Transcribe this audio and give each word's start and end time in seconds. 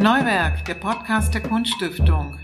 Neuwerk, 0.00 0.64
der 0.66 0.74
Podcast 0.74 1.34
der 1.34 1.42
Kunststiftung. 1.42 2.36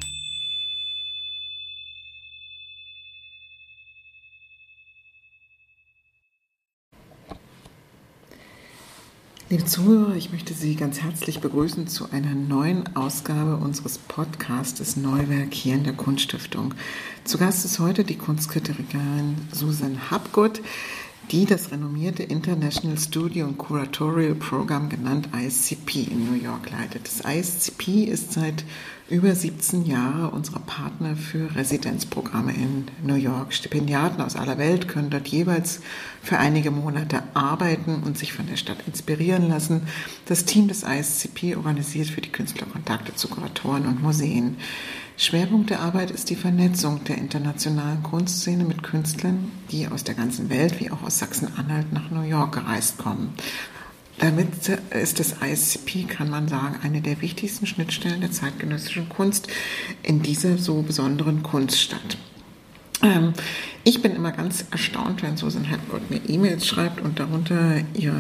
Liebe 9.51 9.65
Zuhörer, 9.67 10.17
ich 10.17 10.33
möchte 10.33 10.53
Sie 10.53 10.75
ganz 10.75 11.01
herzlich 11.01 11.41
begrüßen 11.41 11.87
zu 11.87 12.11
einer 12.11 12.35
neuen 12.35 12.97
Ausgabe 12.97 13.55
unseres 13.59 13.99
Podcastes 13.99 14.97
Neuwerk 14.97 15.55
hier 15.55 15.77
in 15.77 15.85
der 15.85 15.93
Kunststiftung. 15.93 16.75
Zu 17.23 17.39
Gast 17.39 17.65
ist 17.65 17.79
heute 17.79 18.03
die 18.03 18.19
Kunstkritikerin 18.19 19.37
Susan 19.53 20.11
Hapgood 20.11 20.61
die 21.31 21.47
das 21.47 21.71
renommierte 21.71 22.23
International 22.23 22.99
Studio 22.99 23.47
and 23.47 23.59
Curatorial 23.59 24.35
Program 24.35 24.89
genannt 24.89 25.29
ISCP 25.35 26.05
in 26.11 26.31
New 26.31 26.43
York 26.43 26.71
leitet. 26.71 27.07
Das 27.07 27.21
ISCP 27.21 28.05
ist 28.05 28.33
seit 28.33 28.65
über 29.09 29.35
17 29.35 29.85
Jahren 29.85 30.31
unser 30.31 30.59
Partner 30.61 31.15
für 31.17 31.55
Residenzprogramme 31.55 32.53
in 32.53 32.87
New 33.03 33.17
York. 33.17 33.53
Stipendiaten 33.53 34.23
aus 34.23 34.37
aller 34.37 34.57
Welt 34.59 34.89
können 34.89 35.11
dort 35.11 35.29
jeweils 35.29 35.81
für 36.23 36.39
einige 36.39 36.71
Monate 36.71 37.23
arbeiten 37.35 38.03
und 38.05 38.17
sich 38.17 38.33
von 38.33 38.47
der 38.47 38.57
Stadt 38.57 38.79
inspirieren 38.87 39.49
lassen. 39.49 39.83
Das 40.27 40.47
Team 40.47 40.69
des 40.69 40.85
ISCP 40.85 41.57
organisiert 41.57 42.09
für 42.09 42.23
die 42.23 42.33
Künstler 42.33 42.67
Kontakte 42.67 43.15
zu 43.15 43.29
Kuratoren 43.29 43.87
und 43.87 44.03
Museen. 44.03 44.57
Schwerpunkt 45.17 45.71
der 45.71 45.81
Arbeit 45.81 46.11
ist 46.11 46.29
die 46.31 46.35
Vernetzung 46.35 47.05
der 47.05 47.19
internationalen 47.19 48.03
Kunstszene 48.03 48.65
mit 48.65 48.83
Künstlern, 48.83 49.53
die 49.71 49.87
aus 49.87 50.03
der 50.03 50.17
ganzen 50.17 50.51
Welt 50.51 50.81
wie 50.81 50.91
auch 50.91 51.03
aus 51.03 51.21
Sachsen-Anhalt 51.21 51.93
nach 51.93 52.11
New 52.11 52.23
York 52.23 52.53
gereist 52.55 52.99
kommen. 52.99 53.33
Damit 54.19 54.69
ist 54.91 55.21
das 55.21 55.37
ISCP, 55.43 56.05
kann 56.05 56.31
man 56.31 56.49
sagen, 56.49 56.77
eine 56.83 57.01
der 57.01 57.21
wichtigsten 57.21 57.67
Schnittstellen 57.67 58.21
der 58.21 58.33
zeitgenössischen 58.33 59.09
Kunst 59.09 59.49
in 60.03 60.23
dieser 60.23 60.59
so 60.59 60.83
besonderen 60.83 61.43
Kunststadt. 61.43 62.17
Ähm, 63.03 63.35
ich 63.83 64.03
bin 64.03 64.15
immer 64.15 64.33
ganz 64.33 64.65
erstaunt, 64.71 65.23
wenn 65.23 65.37
Susan 65.37 65.65
Hepburn 65.65 66.03
mir 66.09 66.21
E-Mails 66.29 66.67
schreibt 66.67 67.01
und 67.01 67.19
darunter 67.19 67.81
ihr 67.95 68.15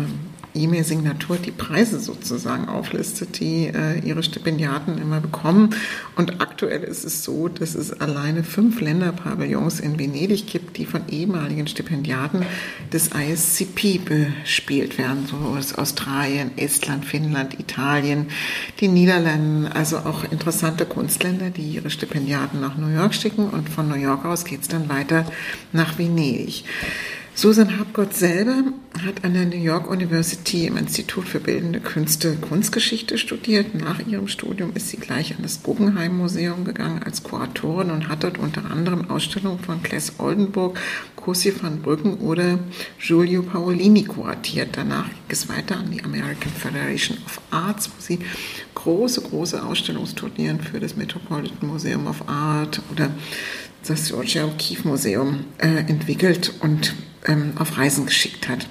E-Mail-Signatur 0.55 1.37
die 1.37 1.51
Preise 1.51 1.99
sozusagen 1.99 2.69
auflistet, 2.69 3.41
die 3.41 3.67
äh, 3.67 3.99
ihre 4.01 4.23
Stipendiaten 4.23 4.99
immer 4.99 5.21
bekommen. 5.21 5.75
Und 6.17 6.41
aktuell 6.41 6.83
ist 6.83 7.05
es 7.05 7.25
so, 7.25 7.49
dass 7.49 7.75
es 7.75 8.01
alleine 8.01 8.45
fünf 8.45 8.81
Länderpavillons 8.81 9.81
in 9.81 9.99
Venedig 9.99 10.47
gibt, 10.47 10.77
die 10.77 10.87
von 10.87 11.03
ehemaligen 11.09 11.67
Stipendiaten 11.67 12.47
des 12.93 13.11
ISCP 13.13 13.99
bespielt 13.99 14.99
werden. 14.99 15.27
So 15.29 15.37
aus 15.37 15.75
Australien, 15.75 16.53
Estland, 16.57 17.05
Finnland, 17.05 17.59
Italien, 17.59 18.29
die 18.81 18.89
Niederlande, 18.89 19.75
also 19.75 19.99
auch 19.99 20.25
interessante 20.31 20.87
Kunstländer, 20.87 21.51
die 21.51 21.63
ihre 21.63 21.91
Stipendiaten 21.91 22.61
nach 22.61 22.77
New 22.77 22.95
York 22.95 23.15
schicken. 23.15 23.49
Und 23.49 23.69
von 23.69 23.89
New 23.89 23.97
York 23.97 24.25
aus 24.25 24.45
geht 24.45 24.63
es 24.63 24.69
dann 24.69 24.89
weiter 24.89 25.27
nach 25.73 25.99
Venedig. 25.99 26.65
Susan 27.37 27.81
Hapgott 27.81 28.15
selber 28.15 28.63
hat 29.05 29.25
an 29.25 29.35
der 29.35 29.45
New 29.47 29.57
York 29.57 29.91
University 29.91 30.67
im 30.67 30.77
Institut 30.77 31.27
für 31.29 31.41
Bildende 31.41 31.81
Künste 31.81 32.37
Kunstgeschichte 32.37 33.19
studiert. 33.19 33.75
Nach 33.75 33.99
ihrem 34.07 34.29
Studium 34.29 34.71
ist 34.75 34.91
sie 34.91 34.99
gleich 34.99 35.35
an 35.35 35.43
das 35.43 35.65
Guggenheim 35.65 36.17
Museum 36.17 36.65
gegangen 36.65 37.03
als 37.03 37.25
Kuratorin 37.25 37.91
und 37.91 38.09
hat 38.09 38.23
dort 38.23 38.39
unter 38.39 38.71
anderem 38.71 39.11
Ausstellungen 39.11 39.59
von 39.59 39.83
Claes 39.83 40.13
Oldenburg, 40.19 40.79
Cosi 41.17 41.53
van 41.61 41.83
Brücken 41.83 42.19
oder 42.19 42.61
Giulio 43.01 43.43
Paolini 43.43 44.05
kuratiert. 44.05 44.77
Danach 44.77 45.09
ging 45.09 45.17
es 45.29 45.49
weiter 45.49 45.79
an 45.79 45.91
die 45.91 46.05
American 46.05 46.53
Federation 46.53 47.19
of 47.27 47.41
Arts, 47.51 47.91
wo 47.91 48.01
sie 48.01 48.21
große, 48.77 49.23
große 49.23 49.61
Ausstellungsturnieren 49.61 50.61
für 50.61 50.79
das 50.79 50.95
Metropolitan 50.95 51.69
Museum 51.69 52.07
of 52.07 52.29
Art 52.29 52.81
oder 52.93 53.11
das 53.87 54.09
Georgia 54.09 54.45
O'Keeffe 54.45 54.87
Museum 54.87 55.47
äh, 55.59 55.79
entwickelt 55.89 56.55
und 56.61 56.95
ähm, 57.27 57.53
auf 57.59 57.79
Reisen 57.79 58.07
geschickt 58.07 58.49
hat. 58.49 58.67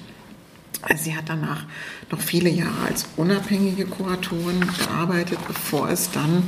Sie 0.96 1.16
hat 1.16 1.28
danach 1.28 1.64
noch 2.10 2.20
viele 2.20 2.50
Jahre 2.50 2.86
als 2.88 3.06
unabhängige 3.16 3.86
Kuratorin 3.86 4.60
gearbeitet, 4.60 5.38
bevor 5.46 5.88
es 5.88 6.10
dann 6.10 6.42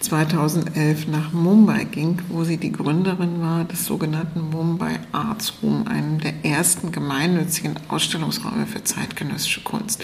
2011 0.00 1.08
nach 1.08 1.32
Mumbai 1.32 1.84
ging, 1.84 2.20
wo 2.28 2.44
sie 2.44 2.56
die 2.56 2.72
Gründerin 2.72 3.42
war 3.42 3.64
des 3.64 3.84
sogenannten 3.84 4.40
Mumbai 4.40 4.98
Arts 5.12 5.54
Room, 5.62 5.86
einem 5.86 6.18
der 6.20 6.44
ersten 6.44 6.90
gemeinnützigen 6.90 7.74
Ausstellungsräume 7.88 8.66
für 8.66 8.82
zeitgenössische 8.82 9.60
Kunst. 9.60 10.02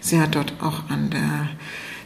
Sie 0.00 0.20
hat 0.20 0.36
dort 0.36 0.54
auch 0.60 0.88
an 0.88 1.10
der 1.10 1.48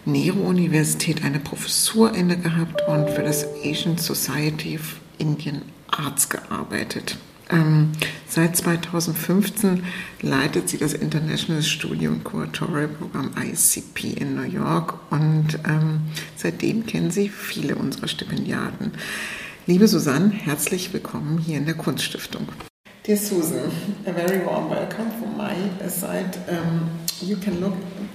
Nehru-Universität 0.06 1.24
eine 1.24 1.38
Professur 1.40 2.14
inne 2.14 2.38
gehabt 2.38 2.80
und 2.88 3.10
für 3.10 3.22
das 3.22 3.46
Asian 3.64 3.98
Society 3.98 4.76
of 4.76 5.00
Indian 5.18 5.62
Arts 5.88 6.28
gearbeitet. 6.28 7.18
Ähm, 7.50 7.92
seit 8.28 8.56
2015 8.56 9.84
leitet 10.20 10.68
sie 10.68 10.78
das 10.78 10.94
International 10.94 11.62
Studio 11.62 12.10
und 12.10 12.24
Curatorial 12.24 12.88
Programm 12.88 13.30
ICP 13.40 14.14
in 14.14 14.34
New 14.34 14.42
York 14.42 14.94
und 15.10 15.58
ähm, 15.66 16.00
seitdem 16.36 16.86
kennen 16.86 17.10
sie 17.10 17.28
viele 17.28 17.76
unserer 17.76 18.08
Stipendiaten. 18.08 18.92
Liebe 19.66 19.86
Susanne, 19.86 20.30
herzlich 20.30 20.92
willkommen 20.92 21.38
hier 21.38 21.58
in 21.58 21.66
der 21.66 21.74
Kunststiftung. 21.74 22.48
Dear 23.06 23.16
Susan, 23.16 23.70
a 24.06 24.12
very 24.12 24.44
warm 24.44 24.68
welcome 24.68 25.12
from 25.12 25.36
my 25.36 25.54
side. 25.88 26.36
Um, 26.48 26.90
you 27.20 27.36
can 27.36 27.60
look, 27.60 27.74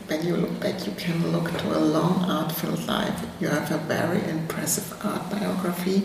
when 0.10 0.28
you 0.28 0.36
look 0.36 0.60
back, 0.60 0.86
you 0.86 0.92
can 0.98 1.32
look 1.32 1.50
to 1.60 1.74
a 1.74 1.80
long 1.80 2.26
art-filled 2.30 2.86
life. 2.88 3.26
You 3.40 3.48
have 3.48 3.72
a 3.72 3.78
very 3.88 4.20
impressive 4.30 4.94
art 5.02 5.30
biography. 5.32 6.04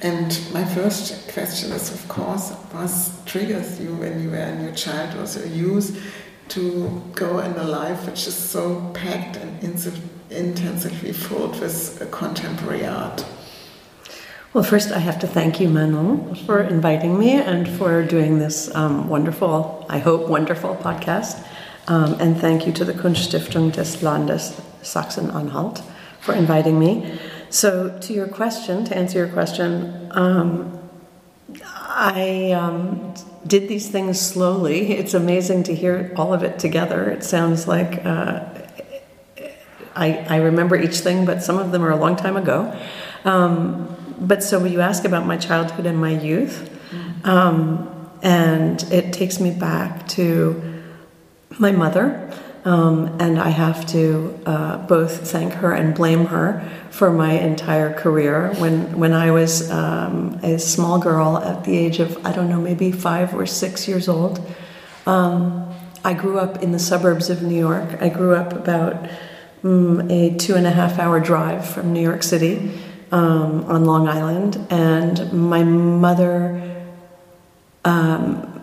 And 0.00 0.28
my 0.52 0.64
first 0.64 1.32
question 1.32 1.72
is, 1.72 1.92
of 1.92 2.06
course, 2.08 2.52
what 2.70 2.90
triggers 3.26 3.80
you 3.80 3.94
when 3.94 4.22
you 4.22 4.30
were 4.30 4.36
in 4.36 4.62
your 4.62 4.74
childhood 4.74 5.42
or 5.42 5.46
youth 5.46 6.00
to 6.48 7.02
go 7.14 7.40
in 7.40 7.52
a 7.52 7.64
life 7.64 8.06
which 8.06 8.26
is 8.26 8.34
so 8.34 8.90
packed 8.94 9.36
and 9.36 9.62
intensively 10.30 11.12
filled 11.12 11.60
with 11.60 12.08
contemporary 12.12 12.86
art? 12.86 13.24
Well, 14.54 14.64
first, 14.64 14.92
I 14.92 14.98
have 15.00 15.18
to 15.18 15.26
thank 15.26 15.60
you, 15.60 15.68
Manon, 15.68 16.34
for 16.34 16.62
inviting 16.62 17.18
me 17.18 17.32
and 17.32 17.68
for 17.68 18.02
doing 18.02 18.38
this 18.38 18.74
um, 18.74 19.08
wonderful, 19.08 19.84
I 19.90 19.98
hope, 19.98 20.28
wonderful 20.28 20.76
podcast. 20.76 21.44
Um, 21.88 22.14
and 22.20 22.38
thank 22.40 22.66
you 22.66 22.72
to 22.74 22.84
the 22.84 22.94
Kunststiftung 22.94 23.72
des 23.72 24.04
Landes 24.04 24.60
Sachsen-Anhalt 24.82 25.82
for 26.20 26.34
inviting 26.34 26.78
me. 26.78 27.18
So, 27.50 27.98
to 28.00 28.12
your 28.12 28.28
question, 28.28 28.84
to 28.84 28.96
answer 28.96 29.18
your 29.18 29.28
question, 29.28 30.10
um, 30.12 30.78
I 31.64 32.52
um, 32.52 33.14
did 33.46 33.68
these 33.68 33.88
things 33.88 34.20
slowly. 34.20 34.92
It's 34.92 35.14
amazing 35.14 35.62
to 35.64 35.74
hear 35.74 36.12
all 36.16 36.34
of 36.34 36.42
it 36.42 36.58
together. 36.58 37.10
It 37.10 37.24
sounds 37.24 37.66
like 37.66 38.04
uh, 38.04 38.44
I, 39.96 40.26
I, 40.28 40.36
remember 40.36 40.76
each 40.76 40.98
thing, 40.98 41.24
but 41.24 41.42
some 41.42 41.58
of 41.58 41.72
them 41.72 41.82
are 41.82 41.90
a 41.90 41.96
long 41.96 42.16
time 42.16 42.36
ago. 42.36 42.78
Um, 43.24 43.96
but 44.20 44.42
so 44.42 44.60
when 44.60 44.72
you 44.72 44.80
ask 44.80 45.04
about 45.04 45.26
my 45.26 45.36
childhood 45.38 45.86
and 45.86 45.98
my 45.98 46.10
youth, 46.10 46.70
um, 47.24 48.10
and 48.22 48.82
it 48.92 49.12
takes 49.12 49.40
me 49.40 49.52
back 49.52 50.06
to 50.08 50.82
my 51.58 51.72
mother. 51.72 52.30
Um, 52.64 53.16
and 53.20 53.38
I 53.38 53.50
have 53.50 53.86
to 53.86 54.38
uh, 54.44 54.78
both 54.86 55.30
thank 55.30 55.52
her 55.54 55.72
and 55.72 55.94
blame 55.94 56.26
her 56.26 56.68
for 56.90 57.10
my 57.10 57.32
entire 57.32 57.92
career. 57.94 58.52
When 58.58 58.98
when 58.98 59.12
I 59.12 59.30
was 59.30 59.70
um, 59.70 60.40
a 60.42 60.58
small 60.58 60.98
girl 60.98 61.38
at 61.38 61.64
the 61.64 61.76
age 61.76 62.00
of 62.00 62.24
I 62.26 62.32
don't 62.32 62.48
know 62.48 62.60
maybe 62.60 62.90
five 62.90 63.34
or 63.34 63.46
six 63.46 63.86
years 63.86 64.08
old, 64.08 64.44
um, 65.06 65.72
I 66.04 66.14
grew 66.14 66.38
up 66.38 66.62
in 66.62 66.72
the 66.72 66.78
suburbs 66.78 67.30
of 67.30 67.42
New 67.42 67.58
York. 67.58 68.02
I 68.02 68.08
grew 68.08 68.34
up 68.34 68.52
about 68.52 69.08
mm, 69.62 70.10
a 70.10 70.36
two 70.36 70.54
and 70.54 70.66
a 70.66 70.70
half 70.70 70.98
hour 70.98 71.20
drive 71.20 71.64
from 71.64 71.92
New 71.92 72.02
York 72.02 72.22
City 72.22 72.72
um, 73.12 73.64
on 73.64 73.84
Long 73.84 74.08
Island, 74.08 74.66
and 74.70 75.32
my 75.32 75.62
mother. 75.62 76.64
Um, 77.84 78.62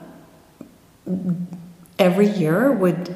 every 1.98 2.28
year 2.28 2.72
would 2.72 3.16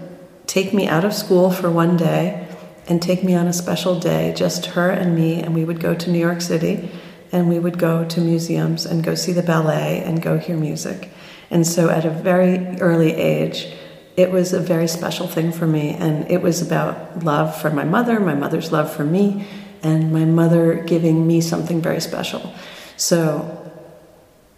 take 0.50 0.74
me 0.74 0.88
out 0.88 1.06
of 1.06 1.14
school 1.14 1.52
for 1.52 1.70
one 1.70 1.96
day 1.96 2.48
and 2.88 3.00
take 3.00 3.24
me 3.24 3.36
on 3.36 3.46
a 3.46 3.54
special 3.54 4.00
day, 4.00 4.34
just 4.36 4.66
her 4.66 4.90
and 4.90 5.16
me, 5.16 5.40
and 5.40 5.54
we 5.54 5.64
would 5.64 5.80
go 5.80 5.94
to 5.94 6.10
New 6.10 6.18
York 6.18 6.42
City 6.42 6.90
and 7.32 7.48
we 7.48 7.60
would 7.60 7.78
go 7.78 8.04
to 8.06 8.20
museums 8.20 8.84
and 8.84 9.04
go 9.04 9.14
see 9.14 9.32
the 9.32 9.44
ballet 9.44 10.02
and 10.04 10.24
go 10.24 10.40
hear 10.40 10.58
music. 10.58 11.10
And 11.52 11.68
so 11.68 11.90
at 11.90 12.04
a 12.04 12.10
very 12.10 12.58
early 12.80 13.14
age, 13.14 13.72
it 14.18 14.32
was 14.32 14.52
a 14.52 14.60
very 14.60 14.88
special 14.88 15.28
thing 15.28 15.52
for 15.52 15.68
me. 15.68 15.92
And 15.92 16.30
it 16.32 16.42
was 16.42 16.64
about 16.64 17.24
love 17.24 17.56
for 17.62 17.70
my 17.70 17.84
mother, 17.84 18.20
my 18.20 18.34
mother's 18.34 18.72
love 18.72 18.92
for 18.92 19.06
me, 19.06 19.48
and 19.84 20.12
my 20.12 20.26
mother 20.26 20.82
giving 20.84 21.28
me 21.28 21.42
something 21.42 21.80
very 21.80 22.02
special. 22.02 22.56
So 22.98 23.59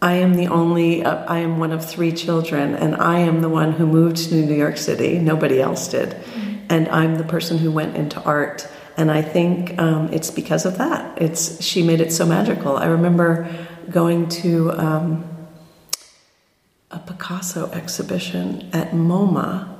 I 0.02 0.14
am 0.14 0.34
the 0.34 0.48
only, 0.48 1.04
uh, 1.04 1.24
I 1.26 1.40
am 1.40 1.60
one 1.60 1.72
of 1.72 1.88
three 1.88 2.12
children, 2.12 2.74
and 2.74 2.96
I 2.96 3.20
am 3.20 3.42
the 3.42 3.50
one 3.50 3.74
who 3.74 3.86
moved 3.86 4.18
to 4.30 4.36
New 4.36 4.56
York 4.56 4.78
City. 4.78 5.20
Nobody 5.20 5.62
else 5.62 5.88
did. 5.88 6.10
Mm-hmm. 6.10 6.58
And 6.70 6.90
I'm 6.90 7.16
the 7.16 7.24
person 7.24 7.58
who 7.60 7.70
went 7.72 7.96
into 7.96 8.22
art 8.24 8.68
And 8.98 9.10
I 9.10 9.22
think 9.22 9.80
um, 9.80 10.10
it's 10.12 10.32
because 10.32 10.66
of 10.66 10.78
that. 10.78 11.22
It's 11.22 11.64
she 11.64 11.82
made 11.82 12.02
it 12.02 12.12
so 12.12 12.26
magical. 12.26 12.78
I 12.78 12.88
remember 12.88 13.50
going 13.90 14.28
to 14.44 14.72
um, 14.74 15.48
a 16.92 17.00
Picasso 17.00 17.72
exhibition 17.72 18.70
at 18.74 18.92
MoMA. 18.92 19.76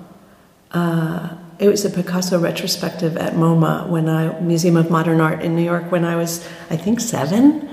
Uh, 0.72 1.36
it 1.60 1.68
was 1.68 1.84
a 1.86 1.90
Picasso 1.90 2.40
retrospective 2.40 3.18
at 3.18 3.34
MoMA 3.34 3.88
when 3.90 4.08
I 4.08 4.40
Museum 4.40 4.78
of 4.78 4.90
Modern 4.90 5.20
Art 5.20 5.42
in 5.42 5.56
New 5.56 5.64
York 5.64 5.92
when 5.92 6.06
I 6.06 6.16
was 6.16 6.48
I 6.70 6.78
think 6.78 7.00
seven, 7.00 7.70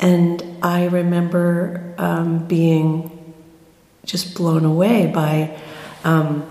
and 0.00 0.42
I 0.62 0.86
remember 0.86 1.94
um, 1.98 2.46
being 2.46 3.34
just 4.04 4.34
blown 4.34 4.64
away 4.64 5.06
by. 5.06 5.58
Um, 6.04 6.50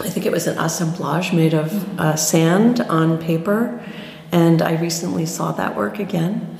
I 0.00 0.08
think 0.08 0.26
it 0.26 0.32
was 0.32 0.46
an 0.46 0.58
assemblage 0.58 1.32
made 1.32 1.54
of 1.54 2.00
uh, 2.00 2.16
sand 2.16 2.80
on 2.80 3.18
paper, 3.18 3.84
and 4.30 4.62
I 4.62 4.74
recently 4.74 5.26
saw 5.26 5.52
that 5.52 5.76
work 5.76 5.98
again. 5.98 6.58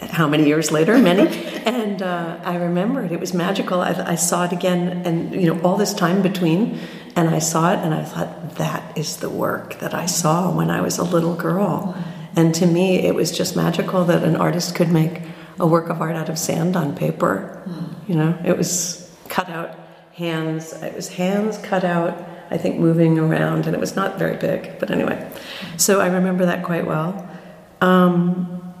How 0.00 0.28
many 0.28 0.46
years 0.46 0.72
later? 0.72 0.98
Many, 0.98 1.28
and 1.64 2.02
uh, 2.02 2.40
I 2.44 2.56
remembered 2.56 3.12
it 3.12 3.20
was 3.20 3.32
magical. 3.32 3.80
I, 3.80 3.92
I, 3.92 4.14
saw 4.16 4.44
it 4.44 4.52
again, 4.52 5.06
and 5.06 5.34
you 5.34 5.52
know, 5.52 5.60
all 5.62 5.76
this 5.76 5.94
time 5.94 6.22
between, 6.22 6.80
and 7.14 7.28
I 7.28 7.38
saw 7.38 7.72
it, 7.72 7.78
and 7.78 7.94
I 7.94 8.02
thought 8.02 8.56
that 8.56 8.96
is 8.98 9.18
the 9.18 9.30
work 9.30 9.78
that 9.78 9.94
I 9.94 10.06
saw 10.06 10.50
when 10.54 10.70
I 10.70 10.80
was 10.80 10.98
a 10.98 11.04
little 11.04 11.34
girl. 11.34 11.96
And 12.36 12.54
to 12.56 12.66
me, 12.66 13.00
it 13.00 13.14
was 13.14 13.36
just 13.36 13.56
magical 13.56 14.04
that 14.06 14.24
an 14.24 14.36
artist 14.36 14.74
could 14.74 14.90
make 14.90 15.22
a 15.58 15.66
work 15.66 15.88
of 15.88 16.00
art 16.00 16.16
out 16.16 16.28
of 16.28 16.38
sand 16.38 16.76
on 16.76 16.96
paper. 16.96 17.62
You 18.08 18.16
know, 18.16 18.38
it 18.44 18.56
was 18.56 19.10
cut 19.28 19.48
out 19.48 19.78
hands. 20.14 20.72
It 20.72 20.94
was 20.94 21.08
hands 21.08 21.58
cut 21.58 21.84
out, 21.84 22.24
I 22.50 22.58
think, 22.58 22.78
moving 22.78 23.18
around, 23.18 23.66
and 23.66 23.74
it 23.74 23.80
was 23.80 23.96
not 23.96 24.18
very 24.18 24.36
big. 24.36 24.78
But 24.78 24.90
anyway, 24.90 25.30
so 25.76 26.00
I 26.00 26.08
remember 26.08 26.46
that 26.46 26.64
quite 26.64 26.86
well. 26.86 27.28
Um, 27.80 28.74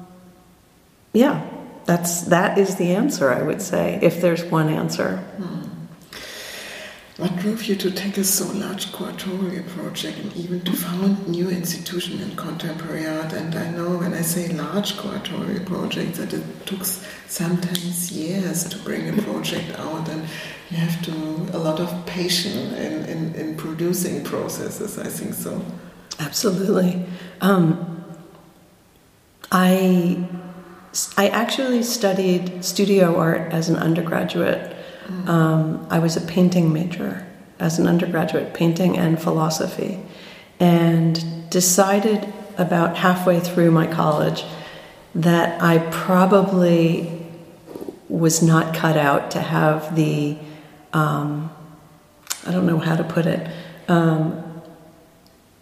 yeah, 1.12 1.48
that's 1.84 2.22
that 2.22 2.58
is 2.58 2.76
the 2.76 2.94
answer. 2.94 3.30
I 3.30 3.42
would 3.42 3.62
say, 3.62 3.98
if 4.02 4.20
there's 4.20 4.44
one 4.44 4.68
answer. 4.68 5.18
Hmm. 5.18 5.63
What 7.16 7.36
drove 7.36 7.62
you 7.66 7.76
to 7.76 7.92
take 7.92 8.18
a 8.18 8.24
so 8.24 8.44
large 8.52 8.86
curatorial 8.86 9.68
project 9.68 10.18
and 10.18 10.36
even 10.36 10.62
to 10.62 10.72
found 10.72 11.28
new 11.28 11.48
institution 11.48 12.20
in 12.20 12.34
contemporary 12.34 13.06
art? 13.06 13.32
And 13.32 13.54
I 13.54 13.70
know 13.70 13.98
when 13.98 14.12
I 14.14 14.22
say 14.22 14.48
large 14.48 14.94
curatorial 14.94 15.64
project 15.64 16.14
that 16.16 16.32
it 16.32 16.66
took 16.66 16.84
sometimes 16.84 18.10
years 18.10 18.64
to 18.64 18.76
bring 18.78 19.16
a 19.16 19.22
project 19.22 19.78
out 19.78 20.08
and 20.08 20.22
you 20.70 20.76
have 20.76 21.04
to 21.04 21.56
a 21.56 21.58
lot 21.58 21.78
of 21.78 22.04
patience 22.04 22.72
in, 22.72 23.04
in, 23.04 23.34
in 23.36 23.56
producing 23.56 24.24
processes, 24.24 24.98
I 24.98 25.06
think 25.06 25.34
so. 25.34 25.64
Absolutely. 26.18 27.06
Um, 27.40 28.04
I, 29.52 30.28
I 31.16 31.28
actually 31.28 31.84
studied 31.84 32.64
studio 32.64 33.16
art 33.16 33.52
as 33.52 33.68
an 33.68 33.76
undergraduate 33.76 34.73
um, 35.26 35.86
I 35.90 35.98
was 35.98 36.16
a 36.16 36.20
painting 36.20 36.72
major 36.72 37.26
as 37.58 37.78
an 37.78 37.86
undergraduate, 37.86 38.54
painting 38.54 38.96
and 38.96 39.20
philosophy, 39.20 40.00
and 40.60 41.50
decided 41.50 42.32
about 42.58 42.96
halfway 42.96 43.40
through 43.40 43.70
my 43.70 43.86
college 43.86 44.44
that 45.14 45.62
I 45.62 45.78
probably 45.90 47.24
was 48.08 48.42
not 48.42 48.74
cut 48.74 48.96
out 48.96 49.30
to 49.32 49.40
have 49.40 49.96
the, 49.96 50.36
um, 50.92 51.50
I 52.46 52.52
don't 52.52 52.66
know 52.66 52.78
how 52.78 52.96
to 52.96 53.04
put 53.04 53.26
it, 53.26 53.48
um, 53.88 54.42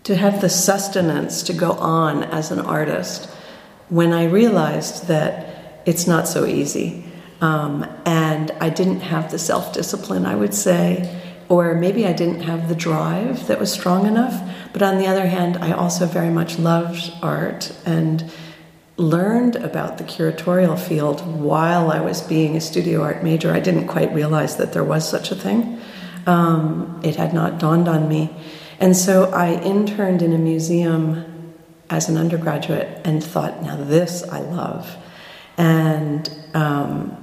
to 0.05 0.17
have 0.17 0.41
the 0.41 0.49
sustenance 0.49 1.43
to 1.45 1.53
go 1.53 1.73
on 1.73 2.25
as 2.25 2.51
an 2.51 2.59
artist 2.61 3.29
when 3.89 4.13
I 4.13 4.25
realized 4.25 5.07
that 5.09 5.83
it's 5.87 6.07
not 6.07 6.27
so 6.27 6.47
easy. 6.47 7.05
Um, 7.43 7.85
and 8.07 8.53
I 8.61 8.71
didn't 8.71 9.01
have 9.01 9.31
the 9.31 9.39
self 9.39 9.73
discipline, 9.75 10.25
I 10.25 10.37
would 10.37 10.55
say, 10.55 11.21
or 11.49 11.75
maybe 11.75 12.07
I 12.07 12.13
didn't 12.13 12.43
have 12.43 12.69
the 12.69 12.75
drive 12.75 13.49
that 13.49 13.59
was 13.59 13.71
strong 13.71 14.07
enough. 14.07 14.41
But 14.73 14.81
on 14.81 14.97
the 14.97 15.07
other 15.07 15.27
hand, 15.27 15.59
I 15.59 15.73
also 15.73 16.07
very 16.07 16.31
much 16.31 16.59
loved 16.59 17.13
art 17.21 17.77
and 17.85 18.33
learned 18.97 19.57
about 19.57 19.99
the 19.99 20.05
curatorial 20.05 20.79
field 20.79 21.27
while 21.27 21.91
I 21.91 22.01
was 22.01 22.21
being 22.21 22.57
a 22.57 22.61
studio 22.61 23.03
art 23.03 23.25
major. 23.25 23.53
I 23.53 23.59
didn't 23.61 23.89
quite 23.89 24.15
realize 24.15 24.57
that 24.57 24.73
there 24.73 24.85
was 24.85 25.07
such 25.09 25.33
a 25.33 25.35
thing. 25.35 25.81
Um, 26.27 27.01
it 27.03 27.17
had 27.17 27.35
not 27.35 27.59
dawned 27.59 27.89
on 27.89 28.09
me. 28.09 28.31
And 28.79 28.97
so 28.97 29.31
I 29.33 29.61
interned 29.63 30.23
in 30.23 30.33
a 30.33 30.39
museum 30.39 31.55
as 31.91 32.09
an 32.09 32.17
undergraduate 32.17 33.01
and 33.05 33.23
thought, 33.23 33.63
now 33.63 33.77
this 33.77 34.23
I 34.29 34.41
love. 34.41 34.97
And 35.59 36.31
um, 36.55 37.22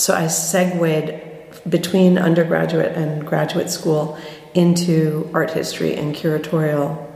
so 0.00 0.14
I 0.14 0.28
segued 0.28 1.12
between 1.68 2.18
undergraduate 2.18 2.96
and 2.96 3.26
graduate 3.26 3.70
school 3.70 4.18
into 4.54 5.30
art 5.34 5.50
history 5.50 5.94
and 5.94 6.14
curatorial 6.14 7.06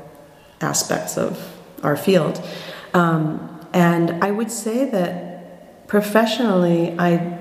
aspects 0.60 1.16
of 1.16 1.56
our 1.82 1.96
field. 1.96 2.44
Um, 2.92 3.60
and 3.72 4.22
I 4.22 4.30
would 4.30 4.50
say 4.50 4.88
that 4.90 5.88
professionally, 5.88 6.94
I, 6.98 7.38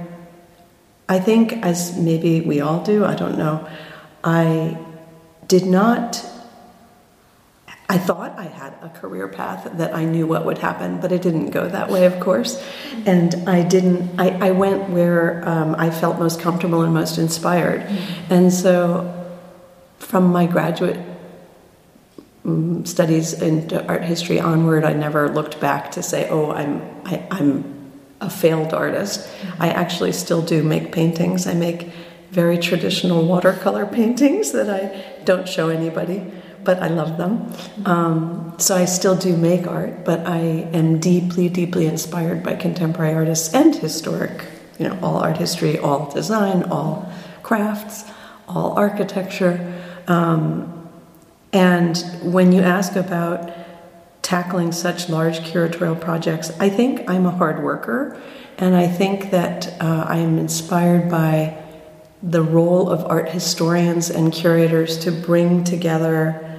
I 1.08 1.20
think, 1.20 1.54
as 1.64 1.98
maybe 1.98 2.42
we 2.42 2.62
all 2.62 2.84
do, 2.84 3.06
I 3.06 3.16
don't 3.16 3.38
know, 3.38 3.68
I 4.24 4.78
did 5.48 5.66
not 5.66 6.26
I 7.94 7.98
thought 8.00 8.33
a 8.84 8.90
career 8.90 9.30
path 9.30 9.70
that 9.78 9.96
I 9.96 10.04
knew 10.04 10.28
what 10.28 10.46
would 10.46 10.58
happen, 10.58 11.00
but 11.00 11.14
it 11.14 11.22
didn't 11.22 11.52
go 11.52 11.70
that 11.70 11.90
way, 11.90 12.06
of 12.06 12.20
course. 12.20 12.62
And 13.06 13.34
I 13.48 13.64
didn't, 13.64 14.20
I, 14.20 14.50
I 14.50 14.52
went 14.52 14.90
where 14.90 15.48
um, 15.48 15.74
I 15.76 15.90
felt 15.90 16.20
most 16.20 16.42
comfortable 16.42 16.82
and 16.82 16.94
most 16.94 17.18
inspired. 17.18 17.82
Mm-hmm. 17.82 18.34
And 18.34 18.54
so 18.54 19.10
from 20.00 20.26
my 20.34 20.48
graduate 20.48 21.00
um, 22.44 22.86
studies 22.86 23.42
in 23.42 23.74
art 23.88 24.04
history 24.04 24.42
onward, 24.42 24.84
I 24.84 24.92
never 24.92 25.30
looked 25.30 25.62
back 25.62 25.92
to 25.92 26.04
say, 26.04 26.28
oh, 26.30 26.52
I'm, 26.52 26.82
I, 27.06 27.16
am 27.16 27.28
i 27.32 27.40
am 27.40 27.92
a 28.20 28.30
failed 28.30 28.74
artist. 28.74 29.22
Mm-hmm. 29.22 29.64
I 29.64 29.70
actually 29.70 30.12
still 30.12 30.42
do 30.42 30.62
make 30.62 30.92
paintings. 30.92 31.48
I 31.48 31.54
make 31.54 31.84
very 32.32 32.58
traditional 32.58 33.26
watercolor 33.26 33.86
paintings 33.86 34.52
that 34.52 34.70
I 34.70 35.24
don't 35.24 35.48
show 35.48 35.70
anybody 35.70 36.30
but 36.64 36.82
I 36.82 36.88
love 36.88 37.18
them. 37.18 37.54
Um, 37.86 38.56
so 38.58 38.76
I 38.76 38.86
still 38.86 39.16
do 39.16 39.36
make 39.36 39.68
art, 39.68 40.06
but 40.06 40.26
I 40.28 40.40
am 40.74 41.00
deeply, 41.00 41.50
deeply 41.50 41.86
inspired 41.86 42.44
by 42.44 42.56
contemporary 42.56 43.14
artists 43.14 43.54
and 43.54 43.76
historic, 43.76 44.46
you 44.80 44.88
know, 44.88 44.98
all 45.02 45.18
art 45.18 45.38
history, 45.38 45.78
all 45.80 46.10
design, 46.12 46.64
all 46.64 47.12
crafts, 47.42 48.06
all 48.48 48.74
architecture. 48.78 49.82
Um, 50.08 50.90
and 51.52 51.98
when 52.24 52.52
you 52.52 52.62
ask 52.62 52.96
about 52.96 53.52
tackling 54.22 54.72
such 54.72 55.10
large 55.10 55.40
curatorial 55.42 56.00
projects, 56.00 56.52
I 56.60 56.70
think 56.70 57.10
I'm 57.10 57.26
a 57.26 57.32
hard 57.32 57.64
worker, 57.64 58.20
and 58.58 58.76
I 58.76 58.88
think 58.88 59.32
that 59.32 59.82
uh, 59.82 60.06
I 60.08 60.18
am 60.18 60.38
inspired 60.38 61.10
by 61.10 61.58
the 62.24 62.42
role 62.42 62.90
of 62.90 63.04
art 63.06 63.30
historians 63.30 64.10
and 64.10 64.32
curators 64.32 64.98
to 65.00 65.12
bring 65.12 65.64
together 65.64 66.53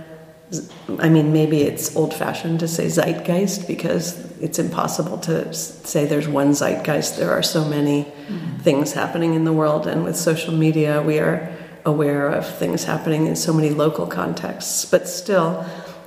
I 0.98 1.08
mean, 1.08 1.32
maybe 1.32 1.62
it's 1.62 1.96
old 1.96 2.14
fashioned 2.14 2.60
to 2.60 2.68
say 2.68 2.86
zeitgeist 2.86 3.66
because 3.66 4.18
it's 4.40 4.58
impossible 4.58 5.18
to 5.18 5.52
say 5.52 6.04
there's 6.06 6.28
one 6.28 6.52
zeitgeist. 6.52 7.16
There 7.16 7.30
are 7.30 7.42
so 7.42 7.64
many 7.64 8.04
mm-hmm. 8.04 8.58
things 8.58 8.92
happening 8.92 9.34
in 9.34 9.44
the 9.44 9.52
world, 9.52 9.86
and 9.86 10.04
with 10.04 10.16
social 10.16 10.52
media, 10.52 11.02
we 11.02 11.18
are 11.18 11.50
aware 11.84 12.28
of 12.28 12.46
things 12.46 12.84
happening 12.84 13.26
in 13.26 13.36
so 13.36 13.52
many 13.52 13.70
local 13.70 14.06
contexts. 14.06 14.84
But 14.84 15.08
still, 15.08 15.64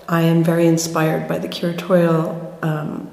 I 0.07 0.21
am 0.21 0.43
very 0.43 0.67
inspired 0.67 1.27
by 1.27 1.39
the 1.39 1.47
curatorial 1.47 2.63
um, 2.63 3.09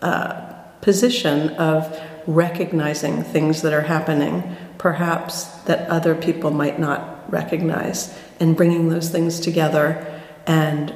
uh, 0.00 0.52
position 0.80 1.50
of 1.50 1.98
recognizing 2.26 3.22
things 3.22 3.62
that 3.62 3.72
are 3.72 3.82
happening, 3.82 4.56
perhaps 4.78 5.44
that 5.64 5.88
other 5.88 6.14
people 6.14 6.50
might 6.50 6.78
not 6.78 7.30
recognize, 7.30 8.16
and 8.38 8.56
bringing 8.56 8.88
those 8.88 9.10
things 9.10 9.40
together 9.40 10.19
and 10.46 10.94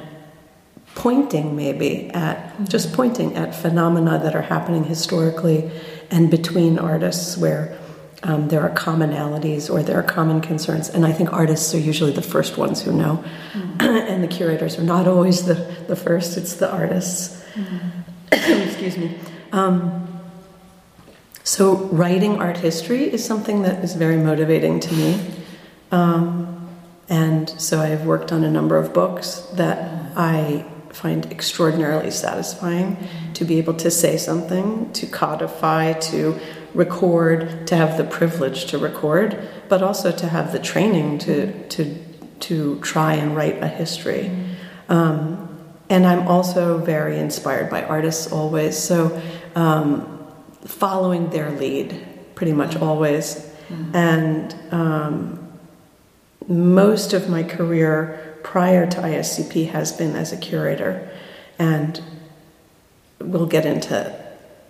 pointing 0.95 1.55
maybe 1.55 2.09
at 2.11 2.67
just 2.69 2.93
pointing 2.93 3.35
at 3.35 3.53
phenomena 3.53 4.19
that 4.23 4.35
are 4.35 4.41
happening 4.41 4.85
historically 4.85 5.69
and 6.09 6.31
between 6.31 6.79
artists 6.79 7.37
where 7.37 7.77
um, 8.23 8.47
there 8.47 8.61
are 8.61 8.73
commonalities 8.73 9.71
or 9.71 9.83
there 9.83 9.99
are 9.99 10.03
common 10.03 10.41
concerns. 10.41 10.89
And 10.89 11.05
I 11.05 11.11
think 11.11 11.31
artists 11.31 11.75
are 11.75 11.79
usually 11.79 12.11
the 12.11 12.21
first 12.21 12.57
ones 12.57 12.81
who 12.81 12.91
know, 12.91 13.23
mm-hmm. 13.53 13.81
and 13.81 14.23
the 14.23 14.27
curators 14.27 14.79
are 14.79 14.83
not 14.83 15.07
always 15.07 15.45
the, 15.45 15.55
the 15.87 15.95
first, 15.95 16.37
it's 16.37 16.55
the 16.55 16.71
artists. 16.71 17.43
Mm-hmm. 17.53 18.63
Excuse 18.67 18.97
me. 18.97 19.17
Um, 19.51 20.01
so, 21.43 21.75
writing 21.75 22.37
art 22.39 22.57
history 22.57 23.03
is 23.03 23.23
something 23.23 23.61
that 23.61 23.83
is 23.83 23.93
very 23.93 24.17
motivating 24.17 24.79
to 24.79 24.93
me. 24.93 25.21
Um, 25.91 26.54
and 27.09 27.49
so 27.61 27.79
I've 27.81 28.05
worked 28.05 28.31
on 28.31 28.43
a 28.43 28.49
number 28.49 28.77
of 28.77 28.93
books 28.93 29.41
that 29.53 30.11
I 30.17 30.65
find 30.89 31.25
extraordinarily 31.31 32.09
satisfying 32.09 32.97
to 33.33 33.43
be 33.43 33.57
able 33.57 33.73
to 33.73 33.91
say 33.91 34.17
something, 34.17 34.91
to 34.93 35.05
codify, 35.05 35.93
to 35.93 36.39
record, 36.73 37.67
to 37.67 37.75
have 37.75 37.97
the 37.97 38.03
privilege 38.03 38.65
to 38.67 38.77
record, 38.77 39.37
but 39.69 39.83
also 39.83 40.11
to 40.11 40.27
have 40.27 40.51
the 40.51 40.59
training 40.59 41.19
to 41.19 41.67
to 41.69 41.97
to 42.39 42.79
try 42.79 43.13
and 43.13 43.35
write 43.35 43.61
a 43.61 43.67
history. 43.67 44.31
Um, 44.89 45.49
and 45.89 46.05
I'm 46.05 46.27
also 46.27 46.77
very 46.79 47.19
inspired 47.19 47.69
by 47.69 47.83
artists 47.83 48.31
always. 48.31 48.77
So 48.77 49.21
um, 49.55 50.25
following 50.65 51.29
their 51.29 51.51
lead, 51.51 52.05
pretty 52.35 52.53
much 52.53 52.75
always, 52.75 53.35
mm-hmm. 53.69 53.95
and 53.95 54.55
um, 54.71 55.44
most 56.47 57.13
of 57.13 57.29
my 57.29 57.43
career 57.43 58.39
prior 58.43 58.85
to 58.85 58.97
ISCP 58.97 59.69
has 59.69 59.91
been 59.91 60.15
as 60.15 60.31
a 60.31 60.37
curator, 60.37 61.09
and 61.57 62.01
we'll 63.19 63.47
get 63.47 63.65
into 63.65 64.13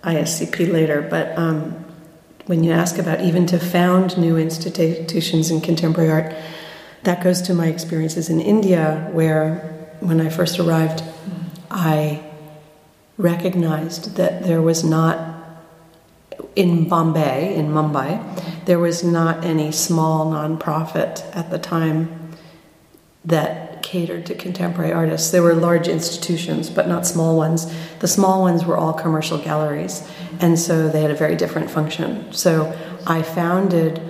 ISCP 0.04 0.72
later. 0.72 1.02
But 1.02 1.38
um, 1.38 1.72
when 2.46 2.64
you 2.64 2.72
ask 2.72 2.98
about 2.98 3.22
even 3.22 3.46
to 3.48 3.60
found 3.60 4.18
new 4.18 4.38
institutions 4.38 5.52
in 5.52 5.62
contemporary 5.62 6.10
art, 6.10 6.36
that 7.04 7.24
goes 7.24 7.42
to 7.44 7.54
my 7.54 7.68
experiences 7.68 8.30
in 8.30 8.40
India, 8.40 9.10
where 9.12 9.96
when 10.00 10.22
I 10.22 10.30
first 10.30 10.60
arrived, 10.60 11.04
I 11.70 12.24
recognized 13.18 14.16
that 14.16 14.44
there 14.44 14.62
was 14.62 14.84
not 14.84 15.35
in 16.56 16.88
Bombay, 16.88 17.56
in 17.56 17.68
Mumbai, 17.68 18.66
there 18.66 18.80
was 18.80 19.04
not 19.04 19.44
any 19.44 19.72
small 19.72 20.32
nonprofit 20.32 21.24
at 21.36 21.50
the 21.52 21.60
time 21.60 22.32
that 23.24 23.84
catered 23.84 24.26
to 24.26 24.36
contemporary 24.36 24.92
artists. 24.92 25.32
There 25.32 25.44
were 25.44 25.54
large 25.54 25.88
institutions, 25.88 26.70
but 26.70 26.88
not 26.88 27.06
small 27.06 27.38
ones. 27.38 27.72
The 28.00 28.08
small 28.08 28.42
ones 28.42 28.66
were 28.66 28.78
all 28.78 28.94
commercial 28.94 29.38
galleries, 29.38 30.08
and 30.40 30.58
so 30.58 30.90
they 30.90 31.02
had 31.02 31.12
a 31.12 31.16
very 31.16 31.36
different 31.36 31.70
function. 31.70 32.32
So 32.32 32.76
I 33.06 33.22
founded 33.22 34.02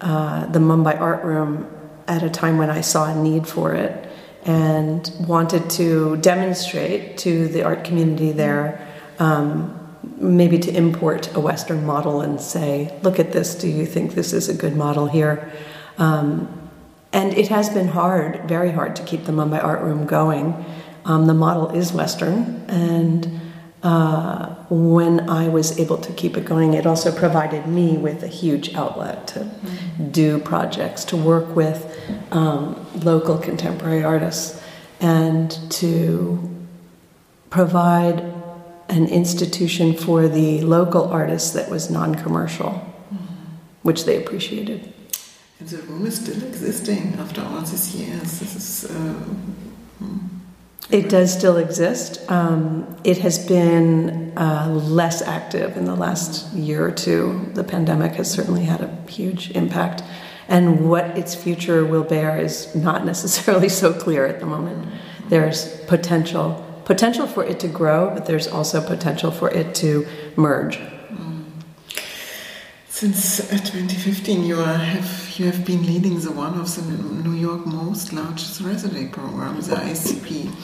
uh, 0.00 0.46
the 0.46 0.58
Mumbai 0.58 1.00
Art 1.00 1.24
Room 1.24 1.70
at 2.06 2.22
a 2.22 2.30
time 2.30 2.58
when 2.58 2.70
I 2.70 2.80
saw 2.82 3.10
a 3.10 3.14
need 3.14 3.46
for 3.46 3.72
it 3.72 4.10
and 4.44 5.10
wanted 5.26 5.70
to 5.70 6.16
demonstrate 6.18 7.16
to 7.18 7.48
the 7.48 7.62
art 7.62 7.84
community 7.84 8.32
there. 8.32 8.86
Um, 9.18 9.83
maybe 10.16 10.58
to 10.58 10.74
import 10.74 11.34
a 11.34 11.40
Western 11.40 11.84
model 11.84 12.20
and 12.20 12.40
say, 12.40 12.98
look 13.02 13.18
at 13.18 13.32
this, 13.32 13.54
do 13.54 13.68
you 13.68 13.86
think 13.86 14.14
this 14.14 14.32
is 14.32 14.48
a 14.48 14.54
good 14.54 14.76
model 14.76 15.06
here? 15.06 15.52
Um, 15.98 16.70
and 17.12 17.32
it 17.34 17.48
has 17.48 17.68
been 17.70 17.88
hard, 17.88 18.48
very 18.48 18.72
hard, 18.72 18.96
to 18.96 19.02
keep 19.04 19.24
the 19.24 19.32
Mumbai 19.32 19.62
Art 19.62 19.82
Room 19.82 20.06
going. 20.06 20.64
Um, 21.04 21.26
the 21.26 21.34
model 21.34 21.70
is 21.70 21.92
Western, 21.92 22.64
and 22.68 23.40
uh, 23.84 24.54
when 24.68 25.28
I 25.28 25.48
was 25.48 25.78
able 25.78 25.98
to 25.98 26.12
keep 26.14 26.36
it 26.36 26.44
going, 26.44 26.74
it 26.74 26.86
also 26.86 27.12
provided 27.12 27.66
me 27.66 27.96
with 27.96 28.22
a 28.24 28.28
huge 28.28 28.74
outlet 28.74 29.28
to 29.28 29.40
mm-hmm. 29.40 30.10
do 30.10 30.38
projects, 30.38 31.04
to 31.06 31.16
work 31.16 31.54
with 31.54 31.96
um, 32.32 32.84
local 33.04 33.38
contemporary 33.38 34.02
artists, 34.02 34.60
and 35.00 35.50
to 35.70 36.66
provide 37.50 38.33
an 38.94 39.06
institution 39.08 39.94
for 39.94 40.28
the 40.28 40.60
local 40.62 41.04
artists 41.10 41.50
that 41.50 41.68
was 41.68 41.90
non 41.90 42.14
commercial, 42.14 42.72
which 43.82 44.04
they 44.04 44.16
appreciated. 44.16 44.92
And 45.60 45.68
the 45.68 45.78
room 45.82 46.06
is 46.06 46.20
still 46.20 46.42
existing 46.42 47.14
after 47.18 47.42
all 47.42 47.60
these 47.60 47.94
years. 47.94 48.40
This 48.40 48.56
is. 48.56 48.90
Uh, 48.90 49.14
hmm. 49.98 50.18
It 50.90 51.08
does 51.08 51.36
still 51.36 51.56
exist. 51.56 52.30
Um, 52.30 52.96
it 53.04 53.18
has 53.18 53.44
been 53.46 54.36
uh, 54.36 54.68
less 54.68 55.22
active 55.22 55.76
in 55.76 55.86
the 55.86 55.94
last 55.94 56.52
year 56.52 56.86
or 56.86 56.92
two. 56.92 57.50
The 57.54 57.64
pandemic 57.64 58.12
has 58.12 58.30
certainly 58.30 58.64
had 58.64 58.82
a 58.82 58.94
huge 59.08 59.50
impact. 59.52 60.02
And 60.46 60.90
what 60.90 61.16
its 61.16 61.34
future 61.34 61.86
will 61.86 62.04
bear 62.04 62.38
is 62.38 62.74
not 62.74 63.04
necessarily 63.12 63.68
so 63.68 63.92
clear 63.92 64.26
at 64.26 64.40
the 64.40 64.46
moment. 64.46 64.86
There's 65.30 65.80
potential 65.86 66.62
potential 66.84 67.26
for 67.26 67.44
it 67.44 67.60
to 67.60 67.68
grow, 67.68 68.10
but 68.10 68.26
there's 68.26 68.46
also 68.46 68.80
potential 68.80 69.30
for 69.30 69.50
it 69.50 69.74
to 69.76 70.06
merge. 70.36 70.78
Since 72.88 73.40
uh, 73.52 73.56
2015, 73.58 74.44
you 74.44 74.60
are, 74.60 74.78
have 74.78 75.34
you 75.36 75.46
have 75.46 75.64
been 75.64 75.84
leading 75.84 76.20
the 76.20 76.30
one 76.30 76.58
of 76.60 76.72
the 76.76 77.28
New 77.28 77.34
York 77.34 77.66
most 77.66 78.12
largest 78.12 78.60
residency 78.60 79.08
programs, 79.08 79.66
the 79.66 79.74
ICP. 79.74 80.54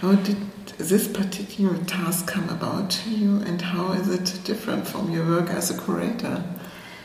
How 0.00 0.16
did 0.16 0.36
this 0.78 1.06
particular 1.06 1.78
task 1.84 2.26
come 2.26 2.48
about 2.48 2.90
to 2.90 3.10
you, 3.10 3.36
and 3.42 3.62
how 3.62 3.92
is 3.92 4.08
it 4.08 4.40
different 4.44 4.84
from 4.84 5.12
your 5.12 5.24
work 5.24 5.48
as 5.50 5.70
a 5.70 5.80
curator? 5.80 6.42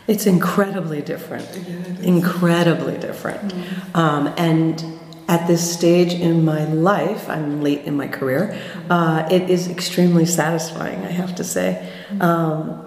It's 0.07 0.25
incredibly 0.25 1.01
different. 1.01 1.47
Yeah, 1.67 2.01
incredibly 2.01 2.97
different. 2.97 3.53
Mm. 3.53 3.95
Um, 3.95 4.33
and 4.37 4.94
at 5.27 5.47
this 5.47 5.73
stage 5.73 6.13
in 6.13 6.45
my 6.45 6.65
life, 6.65 7.29
I'm 7.29 7.61
late 7.61 7.81
in 7.85 7.97
my 7.97 8.07
career, 8.07 8.59
uh, 8.89 9.27
it 9.31 9.49
is 9.49 9.67
extremely 9.67 10.25
satisfying, 10.25 11.03
I 11.03 11.11
have 11.11 11.35
to 11.35 11.43
say. 11.43 11.91
Um, 12.19 12.81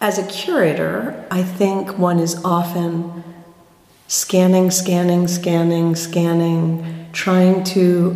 as 0.00 0.18
a 0.18 0.26
curator, 0.26 1.24
I 1.30 1.44
think 1.44 1.96
one 1.96 2.18
is 2.18 2.44
often 2.44 3.22
scanning, 4.08 4.70
scanning, 4.70 5.28
scanning, 5.28 5.94
scanning, 5.94 7.08
trying 7.12 7.62
to 7.64 8.10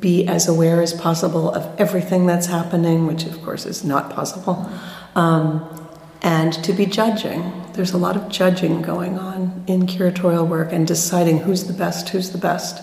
be 0.00 0.26
as 0.26 0.48
aware 0.48 0.82
as 0.82 0.92
possible 0.92 1.52
of 1.52 1.80
everything 1.80 2.26
that's 2.26 2.46
happening, 2.46 3.06
which 3.06 3.24
of 3.24 3.40
course 3.42 3.64
is 3.64 3.84
not 3.84 4.10
possible, 4.10 4.68
um, 5.14 5.88
and 6.22 6.52
to 6.64 6.72
be 6.72 6.84
judging. 6.84 7.59
There's 7.74 7.92
a 7.92 7.98
lot 7.98 8.16
of 8.16 8.28
judging 8.28 8.82
going 8.82 9.18
on 9.18 9.64
in 9.66 9.86
curatorial 9.86 10.46
work 10.46 10.72
and 10.72 10.86
deciding 10.86 11.38
who's 11.38 11.64
the 11.64 11.72
best, 11.72 12.08
who's 12.10 12.30
the 12.30 12.38
best. 12.38 12.82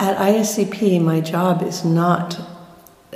At 0.00 0.16
ISCP, 0.16 1.00
my 1.00 1.20
job 1.20 1.62
is 1.62 1.84
not 1.84 2.38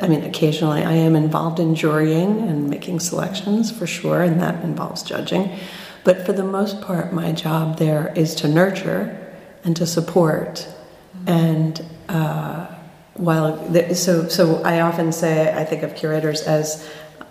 I 0.00 0.06
mean, 0.06 0.22
occasionally 0.22 0.84
I 0.84 0.92
am 0.92 1.16
involved 1.16 1.58
in 1.58 1.74
jurying 1.74 2.48
and 2.48 2.70
making 2.70 3.00
selections 3.00 3.70
for 3.70 3.86
sure, 3.86 4.22
and 4.22 4.40
that 4.40 4.62
involves 4.62 5.02
judging. 5.02 5.58
But 6.04 6.24
for 6.24 6.32
the 6.32 6.44
most 6.44 6.80
part, 6.80 7.12
my 7.12 7.32
job 7.32 7.78
there 7.78 8.12
is 8.14 8.34
to 8.36 8.48
nurture 8.48 9.34
and 9.64 9.76
to 9.76 9.86
support. 9.86 10.68
And 11.26 11.84
uh, 12.08 12.66
while 13.14 13.94
so, 13.94 14.28
so 14.28 14.62
I 14.62 14.80
often 14.80 15.12
say 15.12 15.52
I 15.52 15.64
think 15.64 15.82
of 15.82 15.96
curators 15.96 16.42
as 16.42 16.88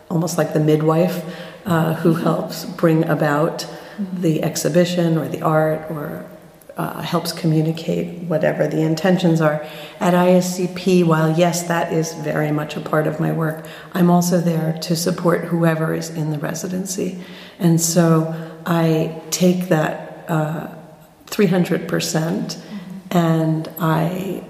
almost 0.09 0.37
like 0.37 0.53
the 0.53 0.59
midwife 0.59 1.23
uh, 1.67 1.93
who 1.95 2.13
helps 2.13 2.65
bring 2.65 3.03
about 3.07 3.67
the 4.00 4.41
exhibition 4.41 5.17
or 5.17 5.27
the 5.27 5.41
art 5.41 5.91
or 5.91 6.25
uh, 6.77 7.01
helps 7.01 7.31
communicate 7.31 8.24
whatever 8.24 8.67
the 8.67 8.81
intentions 8.81 9.41
are. 9.41 9.65
At 10.00 10.13
ISCP, 10.13 11.03
while 11.03 11.38
yes, 11.38 11.63
that 11.67 11.91
is 11.91 12.13
very 12.13 12.51
much 12.51 12.77
a 12.77 12.79
part 12.79 13.05
of 13.05 13.19
my 13.19 13.31
work, 13.31 13.65
I'm 13.93 14.09
also 14.09 14.39
there 14.39 14.77
to 14.83 14.95
support 14.95 15.45
whoever 15.45 15.93
is 15.93 16.09
in 16.09 16.31
the 16.31 16.39
residency. 16.39 17.19
And 17.59 17.81
so 17.81 18.33
I 18.65 19.21
take 19.29 19.69
that 19.69 20.25
uh, 20.29 20.67
300% 21.25 22.62
and 23.12 23.69
I, 23.79 24.43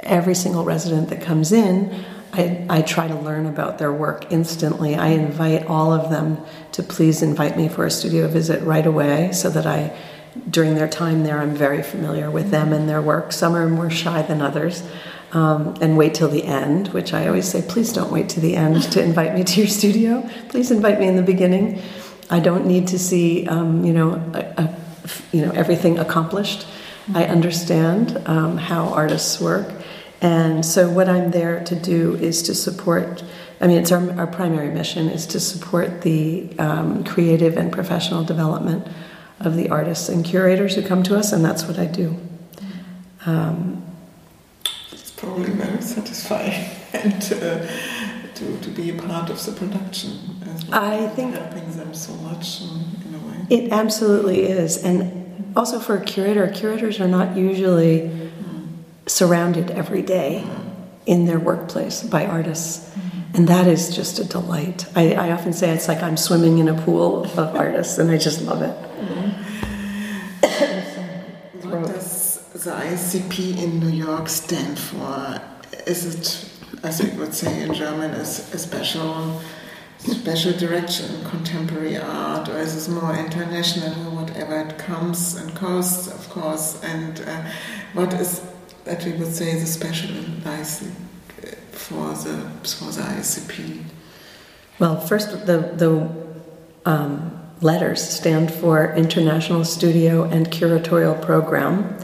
every 0.00 0.34
single 0.34 0.64
resident 0.64 1.08
that 1.10 1.22
comes 1.22 1.52
in, 1.52 2.04
I, 2.32 2.66
I, 2.68 2.82
try 2.82 3.08
to 3.08 3.14
learn 3.14 3.46
about 3.46 3.78
their 3.78 3.92
work 3.92 4.30
instantly. 4.30 4.94
I 4.94 5.08
invite 5.08 5.66
all 5.66 5.92
of 5.92 6.10
them 6.10 6.38
to 6.72 6.82
please 6.82 7.22
invite 7.22 7.56
me 7.56 7.68
for 7.68 7.86
a 7.86 7.90
studio 7.90 8.28
visit 8.28 8.62
right 8.62 8.86
away 8.86 9.32
so 9.32 9.48
that 9.50 9.66
I 9.66 9.96
during 10.50 10.74
their 10.74 10.88
time 10.88 11.24
there, 11.24 11.38
I'm 11.38 11.54
very 11.54 11.82
familiar 11.82 12.30
with 12.30 12.50
them 12.50 12.72
and 12.72 12.88
their 12.88 13.02
work. 13.02 13.32
Some 13.32 13.54
are 13.54 13.68
more 13.68 13.90
shy 13.90 14.22
than 14.22 14.40
others. 14.40 14.82
Um, 15.30 15.76
and 15.82 15.98
wait 15.98 16.14
till 16.14 16.28
the 16.28 16.44
end, 16.44 16.88
which 16.88 17.12
I 17.12 17.26
always 17.26 17.46
say, 17.46 17.60
please 17.60 17.92
don't 17.92 18.10
wait 18.10 18.30
to 18.30 18.40
the 18.40 18.56
end 18.56 18.82
to 18.92 19.02
invite 19.02 19.34
me 19.34 19.44
to 19.44 19.60
your 19.60 19.68
studio. 19.68 20.28
Please 20.48 20.70
invite 20.70 20.98
me 20.98 21.06
in 21.06 21.16
the 21.16 21.22
beginning. 21.22 21.82
I 22.30 22.40
don't 22.40 22.66
need 22.66 22.88
to 22.88 22.98
see, 22.98 23.46
um, 23.46 23.84
you 23.84 23.92
know, 23.92 24.12
a, 24.32 24.62
a, 24.62 24.74
you 25.32 25.44
know, 25.44 25.52
everything 25.52 25.98
accomplished. 25.98 26.66
I 27.14 27.24
understand 27.24 28.22
um, 28.26 28.56
how 28.56 28.88
artists 28.88 29.38
work, 29.38 29.70
and 30.20 30.64
so 30.66 30.90
what 30.90 31.08
I'm 31.08 31.30
there 31.30 31.62
to 31.64 31.76
do 31.76 32.16
is 32.16 32.42
to 32.44 32.54
support. 32.54 33.22
I 33.60 33.66
mean, 33.66 33.78
it's 33.78 33.92
our, 33.92 34.10
our 34.18 34.26
primary 34.26 34.70
mission 34.70 35.08
is 35.08 35.26
to 35.28 35.40
support 35.40 36.02
the 36.02 36.56
um, 36.58 37.04
creative 37.04 37.56
and 37.56 37.72
professional 37.72 38.24
development 38.24 38.86
of 39.40 39.56
the 39.56 39.68
artists 39.68 40.08
and 40.08 40.24
curators 40.24 40.74
who 40.74 40.82
come 40.82 41.02
to 41.04 41.16
us, 41.16 41.32
and 41.32 41.44
that's 41.44 41.64
what 41.64 41.78
I 41.78 41.86
do. 41.86 42.16
Um, 43.26 43.84
it's 44.90 45.10
probably 45.10 45.50
very 45.50 45.82
satisfying 45.82 46.70
and 46.92 47.22
uh, 47.32 47.66
to, 48.34 48.60
to 48.60 48.70
be 48.70 48.90
a 48.90 49.02
part 49.02 49.30
of 49.30 49.44
the 49.44 49.52
production. 49.52 50.36
I 50.72 51.06
think 51.08 51.34
helping 51.34 51.70
them 51.72 51.94
so 51.94 52.12
much 52.14 52.62
in, 52.62 52.68
in, 53.06 53.14
a 53.14 53.18
way. 53.18 53.46
It 53.50 53.72
absolutely 53.72 54.42
is, 54.42 54.82
and 54.82 55.56
also 55.56 55.78
for 55.78 55.96
a 55.96 56.04
curator, 56.04 56.48
curators 56.48 57.00
are 57.00 57.08
not 57.08 57.36
usually 57.36 58.27
surrounded 59.08 59.70
every 59.70 60.02
day 60.02 60.46
in 61.06 61.24
their 61.24 61.38
workplace 61.38 62.02
by 62.02 62.26
artists. 62.26 62.94
And 63.34 63.48
that 63.48 63.66
is 63.66 63.94
just 63.94 64.18
a 64.18 64.24
delight. 64.24 64.86
I, 64.96 65.12
I, 65.14 65.32
often 65.32 65.52
say 65.52 65.70
it's 65.70 65.86
like 65.86 66.02
I'm 66.02 66.16
swimming 66.16 66.58
in 66.58 66.68
a 66.68 66.82
pool 66.82 67.24
of 67.24 67.38
artists, 67.38 67.98
and 67.98 68.10
I 68.10 68.16
just 68.16 68.42
love 68.42 68.62
it. 68.62 68.74
what 71.64 71.86
does 71.86 72.38
the 72.54 72.70
ICP 72.70 73.62
in 73.62 73.80
New 73.80 73.90
York 73.90 74.28
stand 74.28 74.78
for? 74.78 75.40
Is 75.86 76.06
it, 76.14 76.50
as 76.82 77.02
we 77.02 77.10
would 77.18 77.34
say 77.34 77.62
in 77.62 77.74
German, 77.74 78.12
a, 78.12 78.20
a 78.20 78.24
special 78.24 79.40
special 79.98 80.52
direction 80.52 81.12
in 81.14 81.24
contemporary 81.28 81.96
art, 81.96 82.48
or 82.48 82.58
is 82.58 82.74
this 82.74 82.88
more 82.88 83.16
international, 83.16 84.14
whatever 84.14 84.60
it 84.60 84.78
comes 84.78 85.34
and 85.34 85.54
costs 85.54 86.06
of 86.06 86.28
course, 86.30 86.82
and 86.82 87.20
uh, 87.20 87.42
what 87.94 88.12
is 88.14 88.40
that 88.88 89.04
we 89.04 89.12
would 89.12 89.34
say 89.34 89.54
the 89.54 89.66
special 89.66 90.08
for 91.72 92.08
the 92.24 92.50
for 92.64 92.90
the 92.90 93.02
ICP. 93.02 93.84
Well, 94.78 94.98
first 95.00 95.46
the 95.46 95.58
the 95.76 96.10
um, 96.84 97.38
letters 97.60 98.00
stand 98.02 98.52
for 98.52 98.94
International 98.94 99.64
Studio 99.64 100.24
and 100.24 100.50
Curatorial 100.50 101.20
Program, 101.20 101.98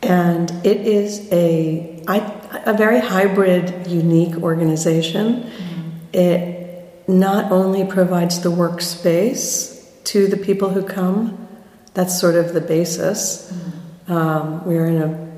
and 0.00 0.50
it 0.64 0.86
is 0.86 1.28
a 1.32 2.02
I, 2.06 2.18
a 2.66 2.74
very 2.74 3.00
hybrid, 3.00 3.88
unique 3.88 4.36
organization. 4.36 5.42
Mm-hmm. 5.42 6.16
It 6.16 7.08
not 7.08 7.50
only 7.50 7.84
provides 7.84 8.42
the 8.42 8.50
workspace 8.50 10.04
to 10.04 10.28
the 10.28 10.36
people 10.36 10.70
who 10.70 10.84
come, 10.84 11.48
that's 11.94 12.18
sort 12.18 12.36
of 12.36 12.54
the 12.54 12.60
basis. 12.60 13.50
Mm-hmm. 13.50 14.12
Um, 14.12 14.64
we're 14.66 14.86
in 14.86 15.02
a, 15.02 15.31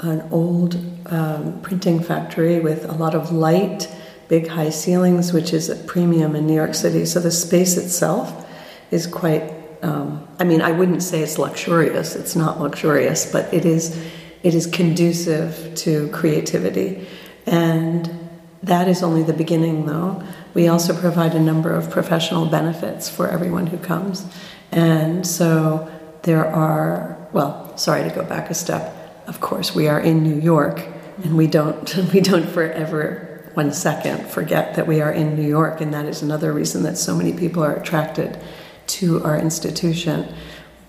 an 0.00 0.28
old 0.30 0.76
um, 1.06 1.60
printing 1.60 2.02
factory 2.02 2.60
with 2.60 2.84
a 2.84 2.92
lot 2.92 3.14
of 3.14 3.32
light, 3.32 3.88
big 4.28 4.46
high 4.46 4.70
ceilings, 4.70 5.32
which 5.32 5.52
is 5.52 5.68
a 5.68 5.76
premium 5.76 6.36
in 6.36 6.46
New 6.46 6.54
York 6.54 6.74
City. 6.74 7.04
So 7.04 7.20
the 7.20 7.30
space 7.30 7.76
itself 7.76 8.46
is 8.90 9.06
quite. 9.06 9.54
Um, 9.80 10.26
I 10.40 10.44
mean, 10.44 10.60
I 10.60 10.72
wouldn't 10.72 11.02
say 11.02 11.22
it's 11.22 11.38
luxurious. 11.38 12.16
It's 12.16 12.34
not 12.34 12.60
luxurious, 12.60 13.30
but 13.30 13.52
it 13.52 13.64
is. 13.64 13.96
It 14.42 14.54
is 14.54 14.66
conducive 14.66 15.74
to 15.76 16.08
creativity, 16.10 17.06
and 17.46 18.28
that 18.62 18.88
is 18.88 19.02
only 19.02 19.22
the 19.22 19.32
beginning, 19.32 19.86
though. 19.86 20.22
We 20.54 20.68
also 20.68 20.98
provide 20.98 21.34
a 21.34 21.40
number 21.40 21.74
of 21.74 21.90
professional 21.90 22.46
benefits 22.46 23.08
for 23.08 23.28
everyone 23.28 23.66
who 23.66 23.78
comes. 23.78 24.26
And 24.72 25.26
so 25.26 25.90
there 26.22 26.46
are, 26.46 27.16
well, 27.32 27.76
sorry 27.76 28.08
to 28.08 28.14
go 28.14 28.24
back 28.24 28.50
a 28.50 28.54
step. 28.54 28.97
Of 29.28 29.40
course, 29.40 29.74
we 29.74 29.88
are 29.88 30.00
in 30.00 30.22
New 30.22 30.40
York, 30.40 30.82
and 31.22 31.36
we 31.36 31.46
don't, 31.46 31.94
we 32.14 32.20
don't 32.20 32.48
forever, 32.48 33.50
one 33.52 33.74
second, 33.74 34.26
forget 34.26 34.76
that 34.76 34.86
we 34.86 35.02
are 35.02 35.12
in 35.12 35.36
New 35.36 35.46
York, 35.46 35.82
and 35.82 35.92
that 35.92 36.06
is 36.06 36.22
another 36.22 36.50
reason 36.50 36.82
that 36.84 36.96
so 36.96 37.14
many 37.14 37.34
people 37.34 37.62
are 37.62 37.74
attracted 37.74 38.38
to 38.86 39.22
our 39.24 39.38
institution. 39.38 40.32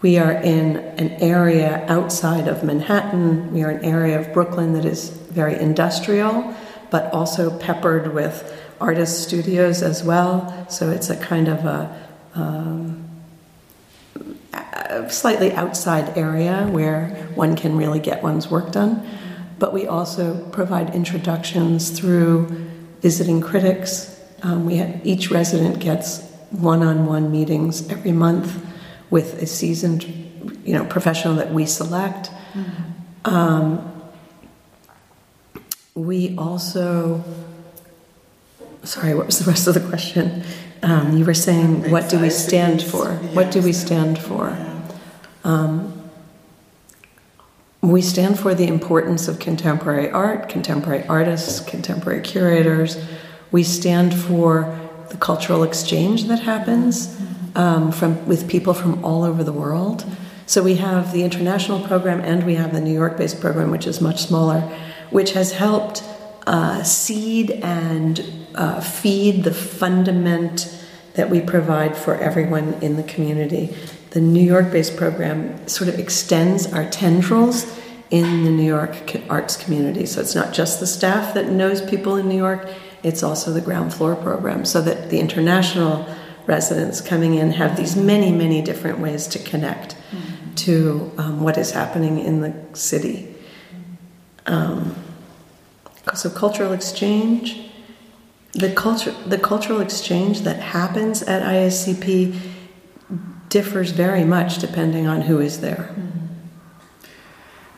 We 0.02 0.18
are 0.18 0.32
in 0.32 0.78
an 0.78 1.10
area 1.22 1.86
outside 1.90 2.48
of 2.48 2.64
Manhattan. 2.64 3.52
We 3.52 3.62
are 3.64 3.72
an 3.72 3.84
area 3.84 4.18
of 4.22 4.32
Brooklyn 4.32 4.72
that 4.74 4.86
is 4.86 5.10
very 5.10 5.60
industrial, 5.60 6.56
but 6.92 7.12
also 7.14 7.60
peppered 7.60 8.14
with 8.14 8.58
artist 8.80 9.22
studios 9.22 9.82
as 9.82 10.02
well. 10.02 10.66
So 10.70 10.90
it's 10.92 11.10
a 11.10 11.18
kind 11.18 11.50
of 11.50 11.66
a, 11.66 12.08
um, 12.36 13.09
a 14.90 15.10
slightly 15.10 15.52
outside 15.54 16.18
area 16.18 16.68
where 16.68 17.10
one 17.36 17.56
can 17.56 17.78
really 17.78 18.00
get 18.00 18.24
one's 18.24 18.50
work 18.50 18.72
done. 18.72 19.08
But 19.58 19.74
we 19.74 19.88
also 19.88 20.48
provide 20.50 20.96
introductions 20.96 21.90
through 21.90 22.48
visiting 23.02 23.42
critics. 23.42 24.20
Um, 24.42 24.66
we 24.66 24.78
have, 24.78 25.06
each 25.06 25.32
resident 25.32 25.80
gets 25.80 26.22
one-on-one 26.52 27.32
meetings 27.32 27.90
every 27.90 28.12
month 28.12 28.66
with 29.10 29.42
a 29.42 29.46
seasoned, 29.46 30.04
you 30.66 30.74
know, 30.74 30.86
professional 30.86 31.36
that 31.36 31.54
we 31.54 31.66
select. 31.66 32.32
Mm-hmm. 32.54 33.36
Um, 33.36 34.12
we 35.94 36.36
also 36.38 37.24
sorry, 38.84 39.14
what 39.14 39.26
was 39.26 39.40
the 39.40 39.46
rest 39.46 39.68
of 39.68 39.74
the 39.74 39.82
question? 39.82 40.44
Um, 40.82 41.18
you 41.18 41.26
were 41.26 41.34
saying, 41.34 41.92
what 41.92 42.10
do 42.10 42.20
we 42.20 42.30
stand 42.30 42.82
for? 42.82 43.16
What 43.34 43.52
do 43.52 43.62
we 43.62 43.74
stand 43.74 44.18
for? 44.18 44.69
Um, 45.44 46.10
we 47.82 48.02
stand 48.02 48.38
for 48.38 48.54
the 48.54 48.68
importance 48.68 49.28
of 49.28 49.40
contemporary 49.40 50.10
art, 50.12 50.50
contemporary 50.50 51.06
artists, 51.08 51.62
contemporary 51.62 52.22
curators. 52.22 52.98
We 53.52 53.64
stand 53.64 54.14
for 54.14 54.78
the 55.10 55.18
cultural 55.18 55.64
exchange 55.64 56.26
that 56.26 56.40
happens 56.40 57.20
um, 57.56 57.92
from 57.92 58.28
with 58.28 58.50
people 58.50 58.74
from 58.74 59.04
all 59.04 59.24
over 59.24 59.44
the 59.44 59.54
world. 59.54 60.06
So 60.46 60.64
we 60.64 60.76
have 60.76 61.14
the 61.14 61.24
international 61.24 61.80
program 61.80 62.22
and 62.22 62.46
we 62.46 62.56
have 62.56 62.74
the 62.74 62.82
New 62.82 62.94
York-based 62.94 63.40
program, 63.40 63.72
which 63.72 63.88
is 63.88 64.02
much 64.02 64.24
smaller, 64.24 64.62
which 65.10 65.34
has 65.34 65.54
helped 65.54 66.04
uh, 66.48 66.84
seed 66.84 67.52
and 67.52 68.48
uh, 68.56 68.82
feed 68.82 69.44
the 69.44 69.54
fundament 69.54 70.76
that 71.14 71.30
we 71.30 71.40
provide 71.42 71.96
for 71.96 72.16
everyone 72.16 72.74
in 72.82 72.96
the 72.96 73.04
community. 73.04 73.76
The 74.12 74.22
New 74.22 74.44
York 74.44 74.72
based 74.72 74.98
program 74.98 75.68
sort 75.68 75.90
of 75.90 76.00
extends 76.00 76.72
our 76.74 76.90
tendrils 76.90 77.80
in 78.10 78.44
the 78.44 78.50
New 78.50 78.66
York 78.66 79.16
arts 79.30 79.56
community. 79.56 80.06
So 80.06 80.20
it's 80.22 80.34
not 80.34 80.54
just 80.54 80.80
the 80.80 80.88
staff 80.88 81.34
that 81.36 81.50
knows 81.50 81.82
people 81.82 82.16
in 82.16 82.28
New 82.28 82.38
York, 82.38 82.68
it's 83.04 83.22
also 83.22 83.52
the 83.52 83.62
ground 83.62 83.94
floor 83.94 84.16
program, 84.16 84.66
so 84.66 84.82
that 84.82 85.10
the 85.10 85.20
international 85.20 86.08
residents 86.48 87.02
coming 87.02 87.36
in 87.36 87.52
have 87.52 87.78
these 87.78 87.96
many, 87.96 88.32
many 88.32 88.62
different 88.62 88.98
ways 88.98 89.28
to 89.28 89.40
connect 89.40 89.96
mm-hmm. 89.96 90.56
to 90.56 91.12
um, 91.18 91.42
what 91.42 91.58
is 91.58 91.72
happening 91.72 92.18
in 92.18 92.42
the 92.42 92.54
city. 92.74 93.36
Um, 94.48 94.96
so 96.16 96.32
cultural 96.32 96.74
exchange, 96.74 97.70
the 98.54 98.74
culture, 98.74 99.14
the 99.28 99.38
cultural 99.38 99.80
exchange 99.80 100.42
that 100.42 100.60
happens 100.60 101.22
at 101.22 101.44
ISCP 101.44 102.36
differs 103.50 103.92
very 103.92 104.24
much 104.24 104.60
depending 104.60 105.08
on 105.08 105.22
who 105.22 105.40
is 105.40 105.62
there. 105.62 105.92
Mm-hmm. 105.92 106.20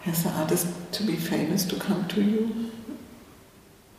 Has 0.01 0.23
the 0.23 0.29
artist 0.31 0.67
to 0.93 1.03
be 1.03 1.15
famous 1.15 1.63
to 1.65 1.75
come 1.75 2.07
to 2.09 2.21
you? 2.21 2.71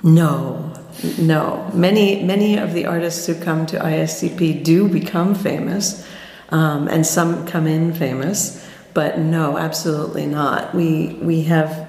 No, 0.02 0.74
no. 1.18 1.70
Many, 1.72 2.24
many 2.24 2.58
of 2.58 2.72
the 2.72 2.86
artists 2.86 3.26
who 3.26 3.40
come 3.40 3.66
to 3.66 3.78
ISCP 3.78 4.64
do 4.64 4.88
become 4.88 5.34
famous, 5.34 6.06
um, 6.48 6.88
and 6.88 7.06
some 7.06 7.46
come 7.46 7.68
in 7.68 7.92
famous. 7.92 8.68
But 8.94 9.18
no, 9.18 9.56
absolutely 9.56 10.26
not. 10.26 10.74
We 10.74 11.18
we 11.22 11.42
have 11.42 11.88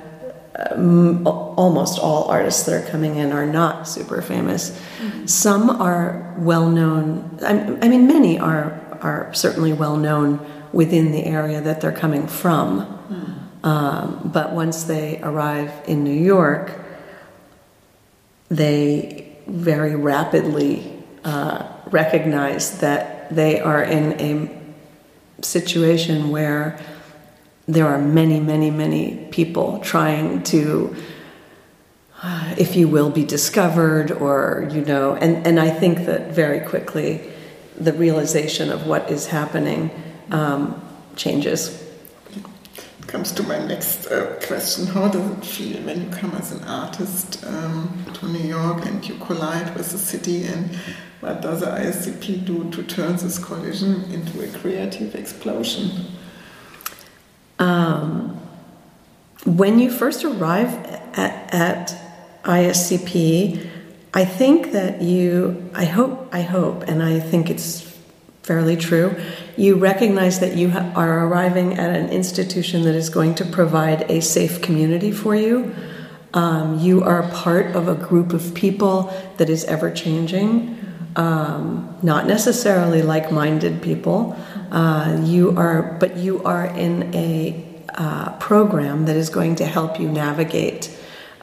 um, 0.72 1.26
almost 1.26 2.00
all 2.00 2.26
artists 2.26 2.64
that 2.64 2.84
are 2.84 2.88
coming 2.90 3.16
in 3.16 3.32
are 3.32 3.46
not 3.46 3.88
super 3.88 4.22
famous. 4.22 4.70
Mm-hmm. 4.70 5.26
Some 5.26 5.70
are 5.70 6.36
well 6.38 6.70
known. 6.70 7.40
I, 7.42 7.86
I, 7.86 7.90
mean, 7.90 8.08
many 8.08 8.40
are 8.40 8.80
are 9.04 9.34
certainly 9.34 9.74
well 9.74 9.98
known 9.98 10.40
within 10.72 11.12
the 11.12 11.26
area 11.26 11.62
that 11.62 11.82
they're 11.82 11.92
coming 11.92 12.26
from. 12.26 12.82
Mm-hmm. 12.82 13.66
Um, 13.66 14.32
but 14.34 14.52
once 14.52 14.84
they 14.84 15.22
arrive 15.22 15.72
in 15.88 16.04
New 16.04 16.12
York, 16.12 16.72
they 18.50 19.38
very 19.48 19.96
rapidly 19.96 21.04
uh, 21.24 21.68
recognize 21.88 22.80
that 22.80 23.34
they 23.34 23.60
are 23.60 23.84
in 23.84 24.20
a 24.20 25.44
situation 25.44 26.30
where 26.30 26.80
there 27.68 27.88
are 27.88 28.00
many, 28.00 28.40
many, 28.40 28.70
many 28.70 29.28
people 29.32 29.80
trying 29.80 30.44
to, 30.44 30.96
uh, 32.22 32.56
if 32.58 32.76
you 32.76 32.88
will, 32.88 33.10
be 33.10 33.24
discovered 33.24 34.12
or, 34.12 34.70
you 34.72 34.82
know, 34.82 35.16
and, 35.16 35.48
and 35.48 35.60
I 35.60 35.70
think 35.70 36.06
that 36.06 36.32
very 36.32 36.60
quickly 36.60 37.33
the 37.76 37.94
realization 37.94 38.72
of 38.72 38.88
what 38.88 39.10
is 39.10 39.28
happening 39.28 39.92
um, 40.32 40.82
changes. 41.16 41.80
Comes 43.08 43.32
to 43.34 43.44
my 43.44 43.60
next 43.60 44.08
uh, 44.08 44.40
question. 44.48 44.88
How 44.88 45.08
does 45.08 45.30
it 45.30 45.46
feel 45.46 45.82
when 45.84 46.04
you 46.04 46.10
come 46.10 46.32
as 46.32 46.52
an 46.52 46.64
artist 46.64 47.46
um, 47.46 48.06
to 48.16 48.28
New 48.28 48.48
York 48.48 48.86
and 48.86 49.08
you 49.08 49.16
collide 49.16 49.76
with 49.76 49.92
the 49.92 49.98
city? 49.98 50.46
And 50.46 50.76
what 51.20 51.42
does 51.42 51.60
the 51.60 51.68
ISCP 51.68 52.46
do 52.46 52.72
to 52.72 52.84
turn 52.84 53.18
this 53.18 53.38
collision 53.38 54.04
into 54.12 54.42
a 54.42 54.48
creative 54.60 55.16
explosion? 55.16 56.08
Um, 57.60 58.40
when 59.46 59.78
you 59.80 59.92
first 59.92 60.24
arrive 60.24 60.74
at, 61.14 61.54
at 61.54 61.98
ISCP, 62.44 63.70
I 64.16 64.26
think 64.26 64.74
that 64.74 65.02
you, 65.02 65.72
I 65.74 65.86
hope, 65.86 66.30
I 66.32 66.42
hope, 66.42 66.84
and 66.84 67.02
I 67.02 67.20
think 67.20 67.50
it's 67.50 67.82
fairly 68.44 68.76
true. 68.76 69.16
You 69.58 69.76
recognize 69.76 70.40
that 70.40 70.56
you 70.56 70.72
are 70.72 71.26
arriving 71.26 71.80
at 71.80 71.96
an 71.96 72.10
institution 72.10 72.84
that 72.84 72.94
is 72.94 73.10
going 73.10 73.36
to 73.36 73.46
provide 73.46 74.12
a 74.12 74.22
safe 74.22 74.62
community 74.62 75.12
for 75.12 75.36
you. 75.36 75.74
Um, 76.36 76.78
you 76.80 77.04
are 77.04 77.24
part 77.30 77.76
of 77.76 77.88
a 77.88 77.96
group 77.96 78.34
of 78.34 78.54
people 78.54 79.14
that 79.38 79.50
is 79.50 79.64
ever 79.66 79.90
changing, 79.90 80.78
um, 81.16 81.98
not 82.04 82.28
necessarily 82.28 83.02
like 83.02 83.32
minded 83.32 83.82
people. 83.82 84.36
Uh, 84.72 85.22
you 85.24 85.58
are, 85.58 85.98
but 86.00 86.18
you 86.18 86.44
are 86.44 86.66
in 86.66 87.16
a 87.16 87.66
uh, 87.96 88.38
program 88.38 89.06
that 89.06 89.16
is 89.16 89.30
going 89.30 89.56
to 89.56 89.66
help 89.66 90.00
you 90.00 90.10
navigate 90.10 90.93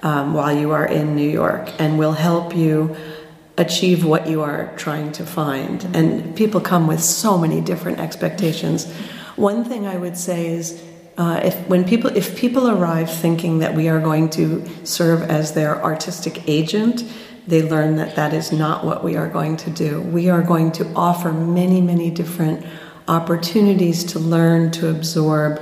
um, 0.02 0.34
while 0.34 0.56
you 0.56 0.70
are 0.70 0.86
in 0.86 1.14
New 1.14 1.28
York 1.28 1.70
and 1.78 1.98
will 1.98 2.12
help 2.12 2.56
you 2.56 2.96
achieve 3.58 4.04
what 4.04 4.26
you 4.26 4.40
are 4.42 4.72
trying 4.76 5.12
to 5.12 5.26
find. 5.26 5.84
And 5.94 6.34
people 6.34 6.60
come 6.60 6.86
with 6.86 7.02
so 7.02 7.36
many 7.36 7.60
different 7.60 7.98
expectations. 7.98 8.90
One 9.36 9.64
thing 9.64 9.86
I 9.86 9.96
would 9.96 10.16
say 10.16 10.48
is 10.48 10.82
uh, 11.18 11.40
if 11.44 11.68
when 11.68 11.84
people 11.84 12.10
if 12.16 12.36
people 12.36 12.70
arrive 12.70 13.10
thinking 13.10 13.58
that 13.58 13.74
we 13.74 13.88
are 13.88 14.00
going 14.00 14.30
to 14.30 14.66
serve 14.86 15.22
as 15.22 15.52
their 15.52 15.82
artistic 15.82 16.48
agent, 16.48 17.04
they 17.46 17.62
learn 17.62 17.96
that 17.96 18.16
that 18.16 18.32
is 18.32 18.52
not 18.52 18.84
what 18.84 19.04
we 19.04 19.16
are 19.16 19.28
going 19.28 19.56
to 19.58 19.70
do. 19.70 20.00
We 20.00 20.30
are 20.30 20.40
going 20.40 20.72
to 20.72 20.86
offer 20.94 21.32
many 21.32 21.80
many 21.82 22.10
different 22.10 22.64
opportunities 23.06 24.04
to 24.04 24.18
learn, 24.18 24.70
to 24.70 24.88
absorb, 24.88 25.60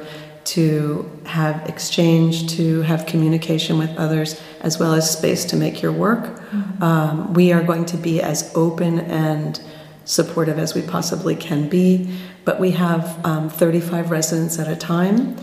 to 0.49 1.11
have 1.27 1.69
exchange, 1.69 2.57
to 2.57 2.81
have 2.83 3.05
communication 3.05 3.77
with 3.77 3.95
others, 3.99 4.41
as 4.61 4.79
well 4.79 4.95
as 4.95 5.11
space 5.11 5.45
to 5.45 5.57
make 5.57 5.83
your 5.83 5.93
work. 5.93 6.25
Mm-hmm. 6.25 6.83
Um, 6.83 7.35
we 7.35 7.53
are 7.53 7.63
going 7.63 7.85
to 7.87 7.99
be 7.99 8.23
as 8.23 8.51
open 8.55 9.01
and 9.01 9.61
supportive 10.07 10.59
as 10.59 10.75
we 10.75 10.81
possibly 10.81 11.37
can 11.37 11.69
be, 11.69 12.11
but 12.47 12.59
we 12.59 12.71
have 12.71 13.25
um, 13.27 13.51
35 13.51 14.11
residents 14.11 14.59
at 14.59 14.69
a 14.69 14.77
time. 14.77 15.37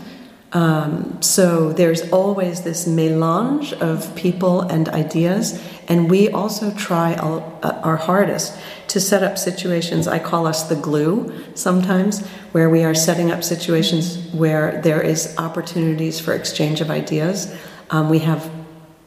Um, 0.56 1.20
so 1.20 1.70
there's 1.74 2.10
always 2.12 2.62
this 2.62 2.86
melange 2.86 3.74
of 3.74 4.14
people 4.16 4.62
and 4.62 4.88
ideas, 4.88 5.62
and 5.86 6.10
we 6.10 6.30
also 6.30 6.70
try 6.72 7.12
our, 7.16 7.42
uh, 7.62 7.78
our 7.82 7.96
hardest 7.96 8.56
to 8.88 8.98
set 8.98 9.22
up 9.22 9.36
situations. 9.36 10.08
I 10.08 10.18
call 10.18 10.46
us 10.46 10.62
the 10.70 10.76
glue 10.76 11.30
sometimes, 11.54 12.26
where 12.52 12.70
we 12.70 12.84
are 12.84 12.94
setting 12.94 13.30
up 13.30 13.44
situations 13.44 14.16
where 14.32 14.80
there 14.80 15.02
is 15.02 15.34
opportunities 15.36 16.20
for 16.20 16.32
exchange 16.32 16.80
of 16.80 16.90
ideas. 16.90 17.54
Um, 17.90 18.08
we 18.08 18.20
have 18.20 18.50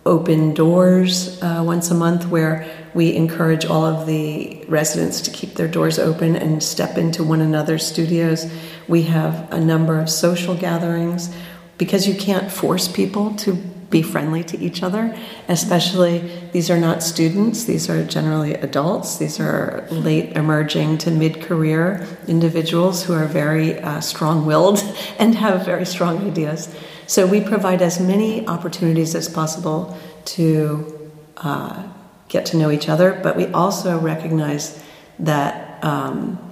open 0.05 0.53
doors 0.53 1.41
uh, 1.41 1.63
once 1.65 1.89
a 1.89 1.95
month 1.95 2.27
where 2.27 2.69
we 2.93 3.15
encourage 3.15 3.65
all 3.65 3.85
of 3.85 4.05
the 4.05 4.63
residents 4.67 5.21
to 5.21 5.31
keep 5.31 5.55
their 5.55 5.67
doors 5.67 5.97
open 5.97 6.35
and 6.35 6.61
step 6.61 6.97
into 6.97 7.23
one 7.23 7.41
another's 7.41 7.85
studios. 7.85 8.45
We 8.89 9.03
have 9.03 9.53
a 9.53 9.59
number 9.59 9.99
of 9.99 10.09
social 10.09 10.55
gatherings 10.55 11.33
because 11.77 12.07
you 12.07 12.15
can't 12.15 12.51
force 12.51 12.87
people 12.87 13.35
to 13.35 13.53
be 13.89 14.01
friendly 14.01 14.43
to 14.43 14.57
each 14.59 14.83
other, 14.83 15.15
especially 15.47 16.19
these 16.51 16.69
are 16.71 16.77
not 16.77 17.01
students, 17.03 17.65
these 17.65 17.89
are 17.89 18.03
generally 18.03 18.55
adults, 18.55 19.17
these 19.17 19.39
are 19.39 19.87
late 19.91 20.35
emerging 20.35 20.97
to 20.99 21.11
mid 21.11 21.41
career 21.41 22.05
individuals 22.27 23.03
who 23.03 23.13
are 23.13 23.25
very 23.25 23.79
uh, 23.79 24.01
strong 24.01 24.45
willed 24.45 24.79
and 25.19 25.35
have 25.35 25.65
very 25.65 25.85
strong 25.85 26.27
ideas. 26.27 26.73
So 27.05 27.27
we 27.27 27.41
provide 27.41 27.81
as 27.81 27.99
many 27.99 28.47
opportunities 28.47 29.13
as 29.13 29.29
possible 29.29 29.97
to 30.25 31.11
uh, 31.37 31.83
get 32.27 32.45
to 32.47 32.57
know 32.57 32.71
each 32.71 32.89
other, 32.89 33.19
but 33.21 33.35
we 33.37 33.45
also 33.47 33.99
recognize 33.99 34.83
that. 35.19 35.83
Um, 35.83 36.48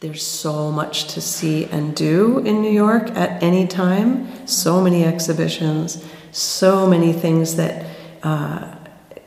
there's 0.00 0.26
so 0.26 0.72
much 0.72 1.12
to 1.12 1.20
see 1.20 1.66
and 1.66 1.94
do 1.94 2.38
in 2.38 2.62
New 2.62 2.72
York 2.72 3.10
at 3.10 3.42
any 3.42 3.66
time, 3.66 4.46
so 4.46 4.80
many 4.80 5.04
exhibitions, 5.04 6.02
so 6.32 6.86
many 6.86 7.12
things 7.12 7.56
that 7.56 7.84
uh, 8.22 8.74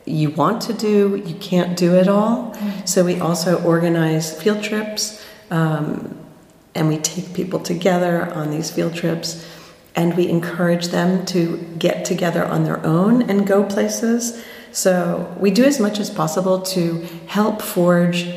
you 0.04 0.30
want 0.30 0.60
to 0.62 0.72
do, 0.72 1.22
you 1.24 1.36
can't 1.36 1.76
do 1.76 1.94
it 1.94 2.08
all. 2.08 2.52
Mm-hmm. 2.52 2.86
So 2.86 3.04
we 3.04 3.20
also 3.20 3.62
organize 3.62 4.40
field 4.42 4.64
trips 4.64 5.24
um, 5.50 6.18
and 6.74 6.88
we 6.88 6.98
take 6.98 7.32
people 7.34 7.60
together 7.60 8.32
on 8.34 8.50
these 8.50 8.72
field 8.72 8.94
trips 8.94 9.48
and 9.94 10.16
we 10.16 10.28
encourage 10.28 10.88
them 10.88 11.24
to 11.26 11.56
get 11.78 12.04
together 12.04 12.44
on 12.44 12.64
their 12.64 12.84
own 12.84 13.22
and 13.30 13.46
go 13.46 13.62
places. 13.62 14.44
So 14.72 15.32
we 15.38 15.52
do 15.52 15.62
as 15.62 15.78
much 15.78 16.00
as 16.00 16.10
possible 16.10 16.62
to 16.62 17.06
help 17.28 17.62
forge 17.62 18.28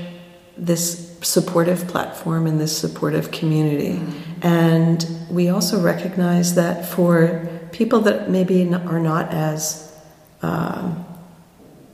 this 0.55 1.06
supportive 1.21 1.87
platform 1.87 2.47
and 2.47 2.59
this 2.59 2.77
supportive 2.77 3.31
community. 3.31 4.01
And 4.41 5.05
we 5.29 5.49
also 5.49 5.81
recognize 5.81 6.55
that 6.55 6.85
for 6.85 7.49
people 7.71 8.01
that 8.01 8.29
maybe 8.29 8.73
are 8.73 8.99
not 8.99 9.31
as, 9.31 9.93
uh, 10.41 10.93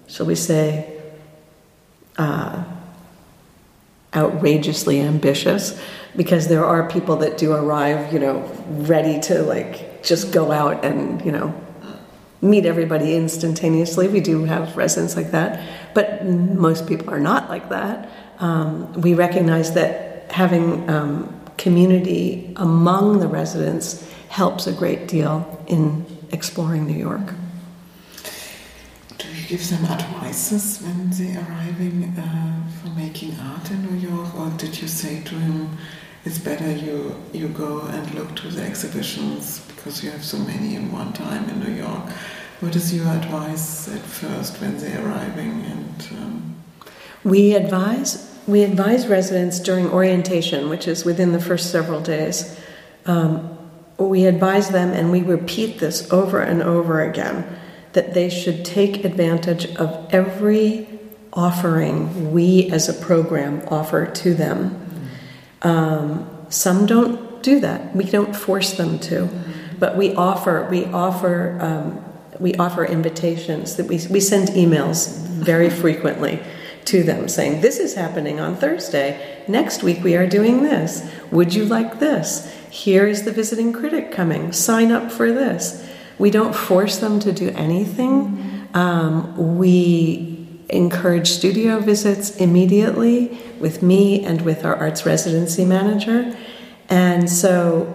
shall 0.07 0.25
we 0.25 0.35
say, 0.35 1.01
uh, 2.17 2.63
outrageously 4.13 4.99
ambitious, 5.01 5.79
because 6.15 6.47
there 6.47 6.65
are 6.65 6.87
people 6.87 7.15
that 7.17 7.37
do 7.37 7.53
arrive, 7.53 8.13
you 8.13 8.19
know, 8.19 8.41
ready 8.67 9.19
to 9.21 9.41
like 9.41 10.03
just 10.03 10.31
go 10.31 10.51
out 10.51 10.85
and, 10.85 11.25
you 11.25 11.31
know, 11.31 11.53
meet 12.41 12.65
everybody 12.65 13.15
instantaneously. 13.15 14.07
We 14.07 14.19
do 14.19 14.43
have 14.43 14.75
residents 14.75 15.15
like 15.15 15.31
that, 15.31 15.59
but 15.93 16.25
most 16.25 16.85
people 16.85 17.09
are 17.11 17.19
not 17.19 17.49
like 17.49 17.69
that. 17.69 18.09
Um, 18.43 18.91
we 19.01 19.13
recognize 19.13 19.73
that 19.75 20.29
having 20.29 20.89
um, 20.89 21.33
community 21.57 22.53
among 22.57 23.19
the 23.19 23.27
residents 23.29 24.05
helps 24.27 24.67
a 24.67 24.73
great 24.73 25.07
deal 25.07 25.63
in 25.67 26.05
exploring 26.33 26.85
New 26.85 26.99
York. 27.09 27.33
Do 29.17 29.29
you 29.29 29.47
give 29.47 29.69
them 29.69 29.85
advices 29.85 30.81
when 30.81 31.09
they 31.11 31.37
arriving 31.37 32.13
uh, 32.19 32.67
for 32.81 32.89
making 32.89 33.33
art 33.39 33.71
in 33.71 33.79
New 33.89 34.09
York, 34.09 34.35
or 34.35 34.49
did 34.57 34.81
you 34.81 34.89
say 34.89 35.23
to 35.23 35.35
him, 35.35 35.77
"It's 36.25 36.37
better 36.37 36.69
you 36.69 37.15
you 37.31 37.47
go 37.47 37.79
and 37.95 38.13
look 38.13 38.35
to 38.41 38.49
the 38.49 38.63
exhibitions 38.63 39.61
because 39.69 40.03
you 40.03 40.11
have 40.11 40.25
so 40.25 40.37
many 40.39 40.75
in 40.75 40.91
one 40.91 41.13
time 41.13 41.47
in 41.47 41.61
New 41.61 41.75
York"? 41.85 42.09
What 42.59 42.75
is 42.75 42.93
your 42.93 43.07
advice 43.07 43.87
at 43.87 44.01
first 44.01 44.59
when 44.59 44.77
they're 44.79 45.01
arriving? 45.07 45.63
And 45.71 46.07
um... 46.19 46.55
we 47.23 47.55
advise 47.55 48.32
we 48.47 48.63
advise 48.63 49.07
residents 49.07 49.59
during 49.59 49.89
orientation, 49.89 50.69
which 50.69 50.87
is 50.87 51.05
within 51.05 51.31
the 51.31 51.39
first 51.39 51.71
several 51.71 52.01
days. 52.01 52.59
Um, 53.05 53.57
we 53.97 54.25
advise 54.25 54.69
them, 54.69 54.91
and 54.91 55.11
we 55.11 55.21
repeat 55.21 55.79
this 55.79 56.11
over 56.11 56.41
and 56.41 56.61
over 56.61 57.01
again, 57.01 57.59
that 57.93 58.13
they 58.13 58.29
should 58.29 58.65
take 58.65 59.05
advantage 59.05 59.65
of 59.75 60.07
every 60.11 60.87
offering 61.31 62.31
we 62.31 62.69
as 62.71 62.89
a 62.89 62.93
program 62.93 63.61
offer 63.69 64.05
to 64.05 64.33
them. 64.33 65.09
Um, 65.61 66.29
some 66.49 66.85
don't 66.85 67.41
do 67.41 67.59
that. 67.61 67.95
We 67.95 68.03
don't 68.03 68.35
force 68.35 68.73
them 68.73 68.99
to, 68.99 69.29
but 69.79 69.95
we 69.95 70.13
offer. 70.15 70.67
We 70.69 70.85
offer. 70.85 71.57
Um, 71.61 72.05
we 72.39 72.55
offer 72.55 72.83
invitations 72.83 73.75
that 73.75 73.85
we, 73.85 73.99
we 74.09 74.19
send 74.19 74.49
emails 74.49 75.19
very 75.27 75.69
frequently 75.69 76.41
to 76.85 77.03
them 77.03 77.27
saying, 77.27 77.61
This 77.61 77.79
is 77.79 77.95
happening 77.95 78.39
on 78.39 78.55
Thursday. 78.55 79.43
Next 79.47 79.83
week 79.83 80.03
we 80.03 80.15
are 80.15 80.27
doing 80.27 80.63
this. 80.63 81.09
Would 81.31 81.53
you 81.53 81.65
like 81.65 81.99
this? 81.99 82.53
Here 82.69 83.07
is 83.07 83.23
the 83.23 83.31
visiting 83.31 83.73
critic 83.73 84.11
coming. 84.11 84.51
Sign 84.51 84.91
up 84.91 85.11
for 85.11 85.31
this. 85.31 85.87
We 86.17 86.31
don't 86.31 86.55
force 86.55 86.97
them 86.99 87.19
to 87.21 87.31
do 87.31 87.49
anything. 87.49 88.67
Um, 88.73 89.57
we 89.57 90.47
encourage 90.69 91.27
studio 91.27 91.79
visits 91.79 92.35
immediately 92.37 93.37
with 93.59 93.83
me 93.83 94.23
and 94.25 94.41
with 94.41 94.65
our 94.65 94.75
arts 94.75 95.05
residency 95.05 95.65
manager. 95.65 96.35
And 96.89 97.29
so 97.29 97.87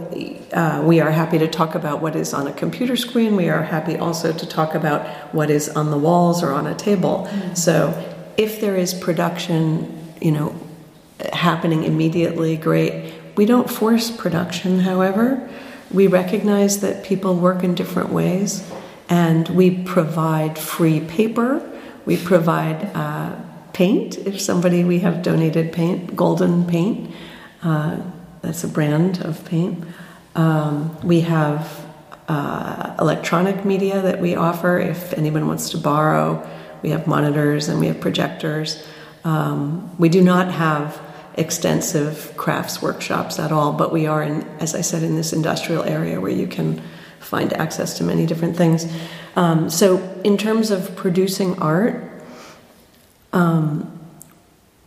uh, 0.52 0.82
we 0.84 1.00
are 1.00 1.10
happy 1.10 1.38
to 1.38 1.48
talk 1.48 1.74
about 1.74 2.00
what 2.00 2.16
is 2.16 2.32
on 2.32 2.46
a 2.46 2.52
computer 2.52 2.96
screen. 2.96 3.36
We 3.36 3.48
are 3.48 3.62
happy 3.62 3.96
also 3.96 4.32
to 4.32 4.46
talk 4.46 4.74
about 4.74 5.06
what 5.34 5.50
is 5.50 5.68
on 5.68 5.90
the 5.90 5.98
walls 5.98 6.42
or 6.42 6.52
on 6.52 6.66
a 6.66 6.74
table. 6.74 7.28
Mm-hmm. 7.28 7.54
So 7.54 8.17
if 8.38 8.60
there 8.60 8.76
is 8.76 8.94
production, 8.94 10.14
you 10.22 10.30
know, 10.30 10.54
happening 11.32 11.82
immediately, 11.82 12.56
great. 12.56 13.12
We 13.36 13.44
don't 13.44 13.68
force 13.68 14.10
production, 14.10 14.80
however. 14.80 15.50
We 15.90 16.06
recognize 16.06 16.80
that 16.80 17.04
people 17.04 17.34
work 17.34 17.64
in 17.64 17.74
different 17.74 18.10
ways, 18.10 18.70
and 19.08 19.48
we 19.48 19.82
provide 19.82 20.56
free 20.56 21.00
paper. 21.00 21.68
We 22.06 22.16
provide 22.16 22.90
uh, 22.94 23.34
paint. 23.72 24.16
If 24.18 24.40
somebody, 24.40 24.84
we 24.84 25.00
have 25.00 25.22
donated 25.22 25.72
paint, 25.72 26.14
golden 26.14 26.64
paint. 26.64 27.10
Uh, 27.62 28.00
that's 28.40 28.62
a 28.62 28.68
brand 28.68 29.20
of 29.24 29.44
paint. 29.46 29.84
Um, 30.36 30.96
we 31.02 31.22
have 31.22 31.84
uh, 32.28 32.94
electronic 33.00 33.64
media 33.64 34.00
that 34.00 34.20
we 34.20 34.36
offer 34.36 34.78
if 34.78 35.12
anyone 35.14 35.48
wants 35.48 35.70
to 35.70 35.78
borrow. 35.78 36.48
We 36.82 36.90
have 36.90 37.06
monitors 37.06 37.68
and 37.68 37.80
we 37.80 37.86
have 37.86 38.00
projectors. 38.00 38.86
Um, 39.24 39.96
we 39.98 40.08
do 40.08 40.22
not 40.22 40.50
have 40.52 41.00
extensive 41.34 42.32
crafts 42.36 42.82
workshops 42.82 43.38
at 43.38 43.52
all, 43.52 43.72
but 43.72 43.92
we 43.92 44.06
are 44.06 44.22
in, 44.22 44.42
as 44.58 44.74
I 44.74 44.80
said, 44.80 45.02
in 45.02 45.14
this 45.14 45.32
industrial 45.32 45.84
area 45.84 46.20
where 46.20 46.32
you 46.32 46.48
can 46.48 46.82
find 47.20 47.52
access 47.52 47.98
to 47.98 48.04
many 48.04 48.26
different 48.26 48.56
things. 48.56 48.92
Um, 49.36 49.70
so, 49.70 49.98
in 50.24 50.36
terms 50.36 50.70
of 50.70 50.96
producing 50.96 51.58
art, 51.60 52.02
um, 53.32 53.98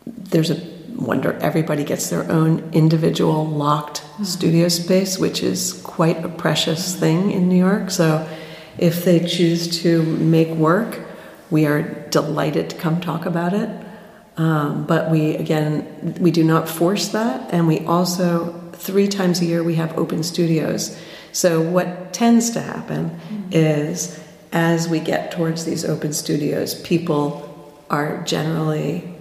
there's 0.06 0.52
a 0.52 0.72
wonder 0.96 1.34
everybody 1.40 1.84
gets 1.84 2.10
their 2.10 2.30
own 2.30 2.70
individual 2.74 3.48
locked 3.48 4.02
mm-hmm. 4.02 4.24
studio 4.24 4.68
space, 4.68 5.18
which 5.18 5.42
is 5.42 5.82
quite 5.84 6.24
a 6.24 6.30
precious 6.30 6.96
thing 6.96 7.32
in 7.32 7.48
New 7.48 7.58
York. 7.58 7.92
So, 7.92 8.28
if 8.78 9.06
they 9.06 9.26
choose 9.26 9.82
to 9.84 10.04
make 10.04 10.50
work, 10.50 11.00
we 11.52 11.66
are 11.66 11.84
delighted 12.10 12.72
to 12.72 12.76
come 12.78 13.00
talk 13.00 13.26
about 13.26 13.54
it. 13.54 13.70
Um, 14.38 14.88
but 14.88 15.12
we, 15.12 15.36
again, 15.36 16.16
we 16.20 16.32
do 16.32 16.44
not 16.44 16.68
force 16.68 17.10
that. 17.10 17.54
And 17.54 17.68
we 17.68 17.82
also, 17.82 18.54
three 18.74 19.08
times 19.08 19.42
a 19.42 19.46
year, 19.46 19.62
we 19.62 19.76
have 19.76 19.96
open 19.98 20.24
studios. 20.24 20.98
So, 21.34 21.62
what 21.62 22.14
tends 22.14 22.50
to 22.52 22.62
happen 22.62 23.10
mm-hmm. 23.10 23.50
is 23.52 24.20
as 24.52 24.90
we 24.90 25.00
get 25.00 25.32
towards 25.32 25.66
these 25.66 25.86
open 25.86 26.14
studios, 26.14 26.76
people 26.82 27.48
are 27.90 28.24
generally 28.24 29.14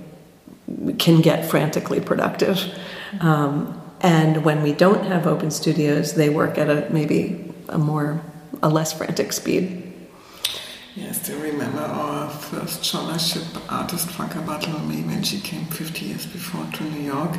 can 0.98 1.20
get 1.20 1.50
frantically 1.50 2.00
productive. 2.00 2.72
Um, 3.20 3.80
and 4.00 4.44
when 4.44 4.62
we 4.62 4.72
don't 4.72 5.04
have 5.04 5.26
open 5.26 5.50
studios, 5.50 6.14
they 6.14 6.30
work 6.30 6.56
at 6.56 6.70
a 6.70 6.88
maybe 6.90 7.52
a 7.68 7.78
more 7.78 8.22
a 8.62 8.68
less 8.68 8.92
frantic 8.92 9.32
speed. 9.32 9.89
Yeah, 10.96 11.10
I 11.10 11.12
still 11.12 11.40
remember 11.40 11.82
our 11.82 12.28
first 12.28 12.84
scholarship 12.84 13.44
artist, 13.70 14.10
Franca 14.10 14.40
Bartolome, 14.40 15.02
when 15.02 15.22
she 15.22 15.38
came 15.40 15.64
50 15.66 16.04
years 16.04 16.26
before 16.26 16.66
to 16.72 16.82
New 16.82 17.02
York. 17.02 17.38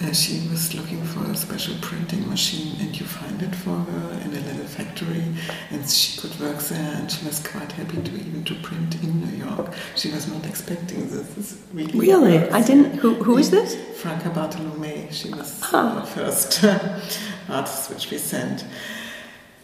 Uh, 0.00 0.12
she 0.14 0.48
was 0.48 0.74
looking 0.74 1.02
for 1.04 1.30
a 1.30 1.36
special 1.36 1.74
printing 1.82 2.26
machine, 2.26 2.74
and 2.80 2.98
you 2.98 3.04
find 3.04 3.42
it 3.42 3.54
for 3.54 3.76
her 3.76 4.20
in 4.24 4.28
a 4.32 4.40
little 4.40 4.64
factory, 4.64 5.24
and 5.70 5.86
she 5.86 6.18
could 6.18 6.40
work 6.40 6.58
there, 6.58 6.94
and 6.96 7.10
she 7.12 7.26
was 7.26 7.46
quite 7.46 7.70
happy 7.72 8.00
to 8.00 8.12
even 8.12 8.42
to 8.44 8.54
print 8.62 8.94
in 9.02 9.20
New 9.20 9.44
York. 9.44 9.74
She 9.94 10.10
was 10.10 10.26
not 10.32 10.46
expecting 10.46 11.06
this. 11.10 11.34
this 11.34 11.62
really, 11.74 11.98
really? 11.98 12.48
I 12.50 12.62
didn't. 12.62 12.94
Who, 12.94 13.14
who 13.16 13.36
is 13.36 13.50
this? 13.50 13.76
Franca 14.00 14.30
Bartolome. 14.30 15.08
She 15.10 15.28
was 15.34 15.60
the 15.60 16.02
first 16.14 16.64
artist 17.50 17.90
which 17.90 18.10
we 18.10 18.16
sent. 18.16 18.64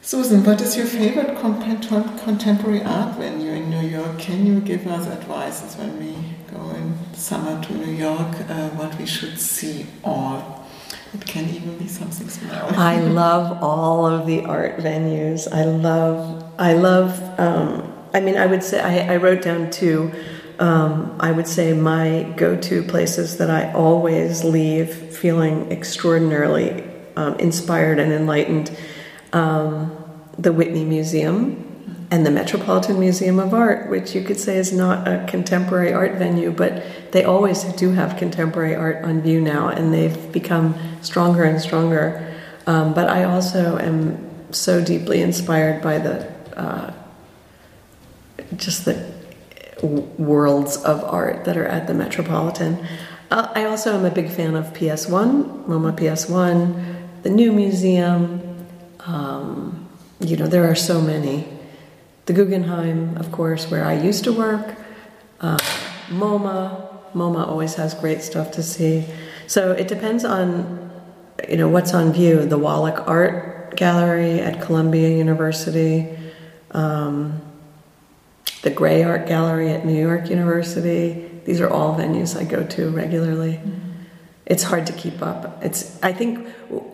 Susan, 0.05 0.43
what 0.43 0.61
is 0.61 0.77
your 0.77 0.85
favorite 0.85 1.39
contemporary 1.39 2.83
art 2.83 3.17
venue 3.17 3.53
in 3.53 3.71
New 3.71 3.87
York? 3.87 4.19
Can 4.19 4.45
you 4.45 4.59
give 4.59 4.85
us 4.89 5.07
advices 5.07 5.77
when 5.77 5.97
we 5.97 6.17
go 6.53 6.71
in 6.71 6.99
summer 7.15 7.63
to 7.63 7.73
New 7.73 7.93
York, 7.93 8.35
uh, 8.51 8.71
what 8.71 8.99
we 8.99 9.07
should 9.07 9.39
see 9.39 9.87
or 10.03 10.43
it 11.15 11.25
can 11.25 11.49
even 11.51 11.79
be 11.79 11.87
something 11.87 12.29
small. 12.29 12.53
I 12.77 12.99
love 12.99 13.63
all 13.63 14.05
of 14.05 14.27
the 14.27 14.45
art 14.45 14.79
venues. 14.79 15.47
I 15.53 15.65
love, 15.65 16.53
I 16.59 16.73
love, 16.73 17.39
um, 17.39 17.93
I 18.13 18.19
mean, 18.19 18.37
I 18.37 18.47
would 18.47 18.65
say, 18.65 18.81
I, 18.81 19.15
I 19.15 19.17
wrote 19.19 19.43
down 19.43 19.71
two. 19.71 20.11
Um, 20.59 21.17
I 21.21 21.31
would 21.31 21.47
say 21.47 21.75
my 21.75 22.33
go 22.37 22.57
to 22.57 22.83
places 22.83 23.37
that 23.37 23.51
I 23.51 23.73
always 23.73 24.43
leave 24.43 24.93
feeling 24.93 25.71
extraordinarily 25.71 26.91
um, 27.15 27.39
inspired 27.39 28.01
and 28.01 28.13
enlightened 28.13 28.77
um, 29.33 29.97
the 30.39 30.53
Whitney 30.53 30.85
Museum 30.85 31.69
and 32.11 32.27
the 32.27 32.31
Metropolitan 32.31 33.01
Museum 33.01 33.39
of 33.39 33.55
Art, 33.55 33.89
which 33.89 34.15
you 34.15 34.23
could 34.23 34.39
say 34.39 34.59
is 34.59 34.73
not 34.73 35.09
a 35.09 35.25
contemporary 35.27 35.95
art 35.95 36.17
venue, 36.17 36.51
but 36.51 36.85
they 37.13 37.25
always 37.25 37.65
do 37.65 37.93
have 37.93 38.19
contemporary 38.19 38.75
art 38.75 39.03
on 39.05 39.23
view 39.23 39.41
now, 39.41 39.69
and 39.69 39.95
they've 39.95 40.31
become 40.31 40.75
stronger 41.01 41.45
and 41.45 41.61
stronger. 41.61 42.35
Um, 42.67 42.93
but 42.93 43.09
I 43.09 43.25
also 43.25 43.79
am 43.79 44.53
so 44.53 44.85
deeply 44.85 45.23
inspired 45.23 45.83
by 45.83 45.99
the 45.99 46.31
uh, 46.55 46.93
just 48.57 48.85
the 48.85 49.13
worlds 49.83 50.77
of 50.77 51.03
art 51.05 51.45
that 51.47 51.57
are 51.57 51.67
at 51.67 51.87
the 51.87 51.95
Metropolitan. 51.95 52.87
Uh, 53.31 53.51
I 53.55 53.65
also 53.65 53.95
am 53.97 54.05
a 54.05 54.11
big 54.11 54.31
fan 54.31 54.55
of 54.55 54.67
PS1, 54.75 55.67
MoMA 55.67 55.97
PS1, 55.97 57.23
the 57.23 57.31
new 57.31 57.53
museum. 57.53 58.52
Um, 59.07 59.89
you 60.21 60.37
know, 60.37 60.47
there 60.47 60.71
are 60.71 60.75
so 60.75 61.01
many. 61.01 61.49
The 62.27 62.33
Guggenheim, 62.33 63.17
of 63.17 63.33
course, 63.33 63.71
where 63.71 63.85
I 63.85 63.95
used 63.95 64.25
to 64.25 64.33
work, 64.33 64.77
uh, 65.41 65.59
MoMA. 66.09 66.89
MoMA 67.15 67.47
always 67.47 67.75
has 67.75 67.95
great 67.95 68.23
stuff 68.23 68.53
to 68.53 68.63
see. 68.63 69.05
So 69.47 69.73
it 69.73 69.89
depends 69.89 70.25
on, 70.25 70.91
you 71.49 71.57
know, 71.57 71.69
what's 71.69 71.93
on 71.93 72.13
view. 72.13 72.47
The 72.47 72.59
Wallach 72.59 73.07
Art 73.07 73.77
Gallery 73.77 74.41
at 74.41 74.63
Columbia 74.63 75.09
University, 75.09 76.17
um, 76.71 77.41
the 78.63 78.71
Grey 78.71 79.03
Art 79.03 79.27
Gallery 79.27 79.71
at 79.71 79.85
New 79.85 80.01
York 80.01 80.31
University. 80.31 81.29
These 81.45 81.61
are 81.61 81.69
all 81.69 81.99
venues 81.99 82.39
I 82.39 82.45
go 82.45 82.65
to 82.65 82.91
regularly. 82.91 83.55
Mm-hmm. 83.55 83.79
It's 84.47 84.63
hard 84.63 84.87
to 84.87 84.93
keep 84.93 85.23
up. 85.23 85.63
It's 85.65 85.99
I 86.03 86.13
think 86.13 86.47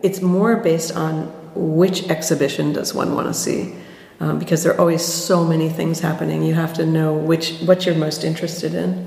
it's 0.03 0.21
more 0.21 0.57
based 0.57 0.95
on 0.97 1.33
which 1.59 2.09
exhibition 2.09 2.73
does 2.73 2.95
one 2.95 3.15
want 3.15 3.27
to 3.27 3.35
see? 3.35 3.75
Um, 4.21 4.39
because 4.39 4.63
there 4.63 4.73
are 4.75 4.81
always 4.81 5.05
so 5.05 5.45
many 5.45 5.69
things 5.69 6.01
happening. 6.01 6.43
You 6.43 6.55
have 6.55 6.75
to 6.75 6.87
know 6.87 7.15
which 7.15 7.59
what 7.61 7.87
you're 7.87 7.95
most 7.95 8.25
interested 8.25 8.75
in. 8.75 9.07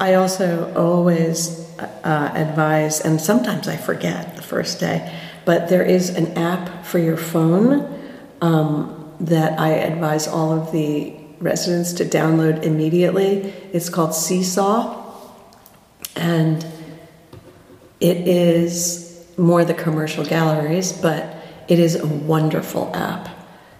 I 0.00 0.14
also 0.14 0.72
always 0.74 1.60
uh, 1.78 2.32
advise, 2.34 3.00
and 3.00 3.20
sometimes 3.20 3.68
I 3.68 3.76
forget 3.76 4.36
the 4.36 4.42
first 4.42 4.80
day, 4.80 5.14
but 5.44 5.68
there 5.68 5.82
is 5.82 6.10
an 6.10 6.36
app 6.36 6.84
for 6.84 6.98
your 6.98 7.16
phone 7.16 8.00
um, 8.40 9.14
that 9.20 9.58
I 9.58 9.70
advise 9.70 10.26
all 10.26 10.52
of 10.52 10.72
the 10.72 11.14
residents 11.40 11.92
to 11.94 12.04
download 12.04 12.62
immediately. 12.64 13.52
It's 13.72 13.88
called 13.88 14.14
Seesaw, 14.14 15.02
and 16.16 16.64
it 18.00 18.28
is 18.28 19.26
more 19.36 19.64
the 19.64 19.74
commercial 19.74 20.24
galleries, 20.24 20.92
but 20.92 21.33
it 21.68 21.78
is 21.78 21.96
a 21.96 22.06
wonderful 22.06 22.94
app 22.94 23.28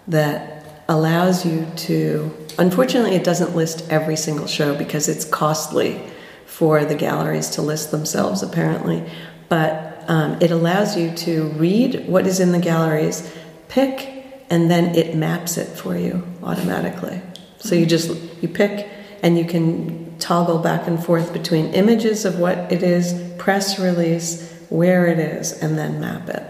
that 0.08 0.64
allows 0.88 1.46
you 1.46 1.66
to. 1.76 2.34
Unfortunately, 2.58 3.14
it 3.14 3.24
doesn't 3.24 3.56
list 3.56 3.86
every 3.90 4.16
single 4.16 4.46
show 4.46 4.74
because 4.76 5.08
it's 5.08 5.24
costly 5.24 6.00
for 6.46 6.84
the 6.84 6.94
galleries 6.94 7.50
to 7.50 7.62
list 7.62 7.90
themselves, 7.90 8.42
apparently. 8.42 9.08
But 9.48 10.04
um, 10.08 10.38
it 10.40 10.50
allows 10.50 10.96
you 10.96 11.14
to 11.16 11.44
read 11.50 12.06
what 12.06 12.26
is 12.26 12.40
in 12.40 12.52
the 12.52 12.58
galleries, 12.58 13.30
pick, 13.68 14.24
and 14.50 14.70
then 14.70 14.94
it 14.94 15.16
maps 15.16 15.56
it 15.56 15.66
for 15.66 15.96
you 15.96 16.22
automatically. 16.42 17.20
So 17.58 17.74
you 17.74 17.86
just 17.86 18.10
you 18.42 18.48
pick, 18.48 18.88
and 19.22 19.38
you 19.38 19.44
can 19.44 20.18
toggle 20.18 20.58
back 20.58 20.86
and 20.86 21.02
forth 21.02 21.32
between 21.32 21.66
images 21.74 22.24
of 22.24 22.38
what 22.38 22.70
it 22.70 22.82
is, 22.82 23.18
press 23.38 23.78
release, 23.78 24.52
where 24.68 25.06
it 25.06 25.18
is, 25.18 25.52
and 25.62 25.78
then 25.78 26.00
map 26.00 26.28
it. 26.28 26.44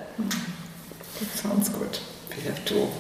That 1.25 1.39
sounds 1.39 1.69
good. 1.69 1.99
We 2.37 2.43
have 2.43 2.65
to. 2.67 2.91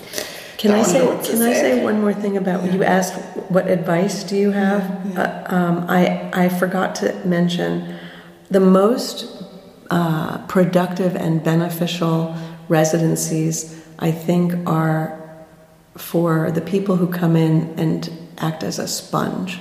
Can 0.56 0.72
I 0.72 0.82
say? 0.82 1.00
Can 1.00 1.42
I 1.42 1.52
say 1.52 1.84
one 1.84 2.00
more 2.00 2.14
thing 2.14 2.36
about 2.36 2.64
yeah. 2.64 2.72
you 2.72 2.84
asked? 2.84 3.14
What 3.50 3.68
advice 3.68 4.24
do 4.24 4.36
you 4.36 4.50
have? 4.50 4.82
Yeah, 4.82 5.12
yeah. 5.12 5.20
Uh, 5.20 5.56
um, 5.56 5.86
I 5.88 6.30
I 6.32 6.48
forgot 6.48 6.94
to 6.96 7.14
mention 7.26 7.98
the 8.50 8.60
most 8.60 9.44
uh, 9.90 10.38
productive 10.46 11.16
and 11.16 11.42
beneficial 11.44 12.34
residencies. 12.68 13.84
I 13.98 14.10
think 14.10 14.66
are 14.66 15.20
for 15.96 16.50
the 16.50 16.60
people 16.60 16.96
who 16.96 17.08
come 17.08 17.36
in 17.36 17.74
and 17.78 18.10
act 18.38 18.62
as 18.62 18.78
a 18.78 18.88
sponge. 18.88 19.58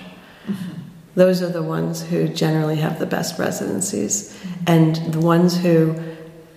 Mm-hmm. 0.47 0.71
Those 1.15 1.41
are 1.43 1.49
the 1.49 1.61
ones 1.61 2.03
who 2.03 2.27
generally 2.27 2.77
have 2.77 2.97
the 2.97 3.05
best 3.05 3.37
residencies, 3.37 4.33
mm-hmm. 4.33 4.63
and 4.67 4.95
the 5.13 5.19
ones 5.19 5.57
who 5.57 5.95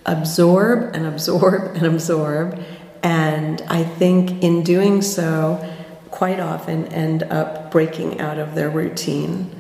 absorb 0.07 0.95
and 0.95 1.07
absorb 1.07 1.77
and 1.77 1.87
absorb. 1.87 2.62
And 3.03 3.61
I 3.69 3.85
think 3.85 4.42
in 4.42 4.62
doing 4.62 5.03
so, 5.03 5.62
quite 6.11 6.40
often 6.40 6.87
end 6.88 7.23
up 7.25 7.71
breaking 7.71 8.21
out 8.21 8.38
of 8.38 8.55
their 8.55 8.71
routine 8.71 9.55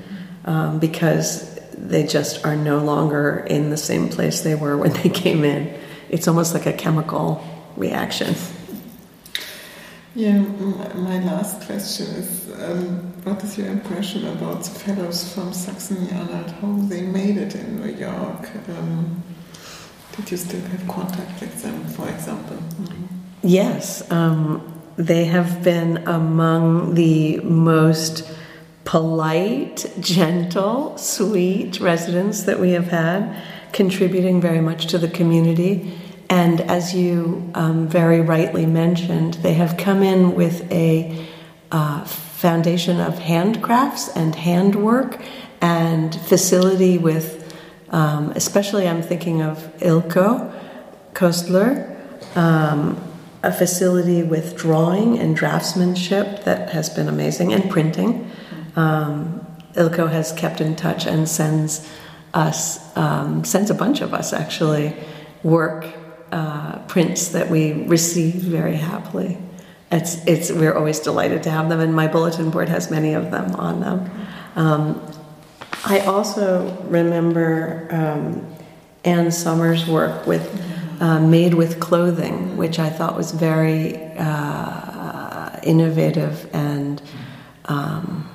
um, 0.46 0.78
because 0.78 1.54
they 1.76 2.06
just 2.06 2.44
are 2.46 2.56
no 2.56 2.78
longer 2.78 3.44
in 3.46 3.68
the 3.68 3.76
same 3.76 4.08
place 4.08 4.40
they 4.40 4.54
were 4.54 4.76
when 4.76 4.92
they 4.94 5.08
came 5.24 5.44
in. 5.44 5.78
It's 6.08 6.26
almost 6.26 6.54
like 6.54 6.66
a 6.66 6.72
chemical 6.72 7.44
reaction. 7.76 8.34
Yeah, 10.14 10.38
my 10.94 11.22
last 11.22 11.66
question 11.66 12.06
is 12.06 12.50
um, 12.58 13.12
what 13.24 13.44
is 13.44 13.58
your 13.58 13.66
impression 13.66 14.26
about 14.26 14.62
the 14.62 14.70
fellows 14.70 15.30
from 15.34 15.52
Saxony-Anhalt, 15.52 16.52
how 16.52 16.72
they 16.88 17.02
made 17.02 17.36
it 17.36 17.54
in 17.54 17.82
New 17.82 17.92
York? 17.92 18.48
Um, 18.70 19.22
did 20.16 20.30
you 20.30 20.36
still 20.36 20.60
have 20.60 20.88
contact 20.88 21.40
with 21.40 21.62
them, 21.62 21.84
for 21.86 22.08
example? 22.08 22.58
Yes, 23.42 24.10
um, 24.10 24.82
they 24.96 25.26
have 25.26 25.62
been 25.62 25.98
among 26.08 26.94
the 26.94 27.38
most 27.40 28.28
polite, 28.84 29.92
gentle, 30.00 30.96
sweet 30.96 31.80
residents 31.80 32.44
that 32.44 32.58
we 32.60 32.70
have 32.70 32.88
had. 32.88 33.36
contributing 33.76 34.40
very 34.40 34.60
much 34.60 34.86
to 34.86 34.96
the 34.98 35.08
community. 35.08 35.92
And 36.30 36.62
as 36.62 36.94
you 36.94 37.50
um, 37.54 37.86
very 37.86 38.22
rightly 38.22 38.64
mentioned, 38.64 39.34
they 39.34 39.52
have 39.52 39.76
come 39.76 40.02
in 40.02 40.34
with 40.34 40.70
a 40.72 41.26
uh, 41.70 42.04
foundation 42.06 43.00
of 43.00 43.14
handcrafts 43.16 44.10
and 44.16 44.34
handwork 44.34 45.20
and 45.60 46.14
facility 46.22 46.96
with, 46.96 47.35
um, 47.90 48.32
especially 48.32 48.88
I'm 48.88 49.02
thinking 49.02 49.42
of 49.42 49.58
Ilko 49.78 50.52
Kostler, 51.14 51.96
um, 52.36 53.02
a 53.42 53.52
facility 53.52 54.22
with 54.22 54.56
drawing 54.56 55.18
and 55.18 55.36
draftsmanship 55.36 56.44
that 56.44 56.70
has 56.70 56.90
been 56.90 57.08
amazing, 57.08 57.52
and 57.52 57.70
printing. 57.70 58.30
Um, 58.74 59.46
Ilko 59.74 60.10
has 60.10 60.32
kept 60.32 60.60
in 60.60 60.74
touch 60.74 61.06
and 61.06 61.28
sends 61.28 61.88
us, 62.34 62.96
um, 62.96 63.44
sends 63.44 63.70
a 63.70 63.74
bunch 63.74 64.00
of 64.00 64.12
us 64.12 64.32
actually, 64.32 64.94
work 65.42 65.86
uh, 66.32 66.78
prints 66.86 67.28
that 67.28 67.50
we 67.50 67.84
receive 67.84 68.34
very 68.34 68.76
happily. 68.76 69.38
It's, 69.92 70.16
it's, 70.26 70.50
we're 70.50 70.74
always 70.74 70.98
delighted 70.98 71.44
to 71.44 71.50
have 71.50 71.68
them, 71.68 71.80
and 71.80 71.94
my 71.94 72.08
bulletin 72.08 72.50
board 72.50 72.68
has 72.68 72.90
many 72.90 73.14
of 73.14 73.30
them 73.30 73.54
on 73.54 73.80
them. 73.80 74.10
Um, 74.56 75.12
I 75.88 76.00
also 76.00 76.76
remember 76.88 77.86
um, 77.92 78.44
Anne 79.04 79.30
Summers' 79.30 79.86
work 79.86 80.26
with 80.26 80.44
uh, 81.00 81.20
Made 81.20 81.54
with 81.54 81.78
Clothing, 81.78 82.56
which 82.56 82.80
I 82.80 82.90
thought 82.90 83.16
was 83.16 83.30
very 83.30 83.94
uh, 84.18 85.60
innovative 85.62 86.50
and 86.52 87.00
um, 87.66 88.28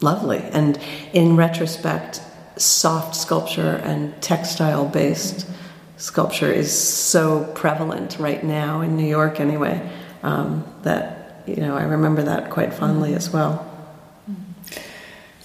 lovely. 0.00 0.38
And 0.52 0.78
in 1.12 1.34
retrospect, 1.34 2.22
soft 2.56 3.16
sculpture 3.16 3.80
and 3.82 4.14
textile 4.22 4.86
based 4.86 5.48
sculpture 5.96 6.52
is 6.52 6.70
so 6.70 7.50
prevalent 7.56 8.16
right 8.20 8.44
now 8.44 8.80
in 8.80 8.96
New 8.96 9.08
York, 9.08 9.40
anyway, 9.40 9.90
um, 10.22 10.64
that 10.82 11.42
you 11.46 11.56
know 11.56 11.74
I 11.76 11.82
remember 11.82 12.22
that 12.22 12.50
quite 12.50 12.72
fondly 12.72 13.14
as 13.14 13.30
well. 13.32 13.73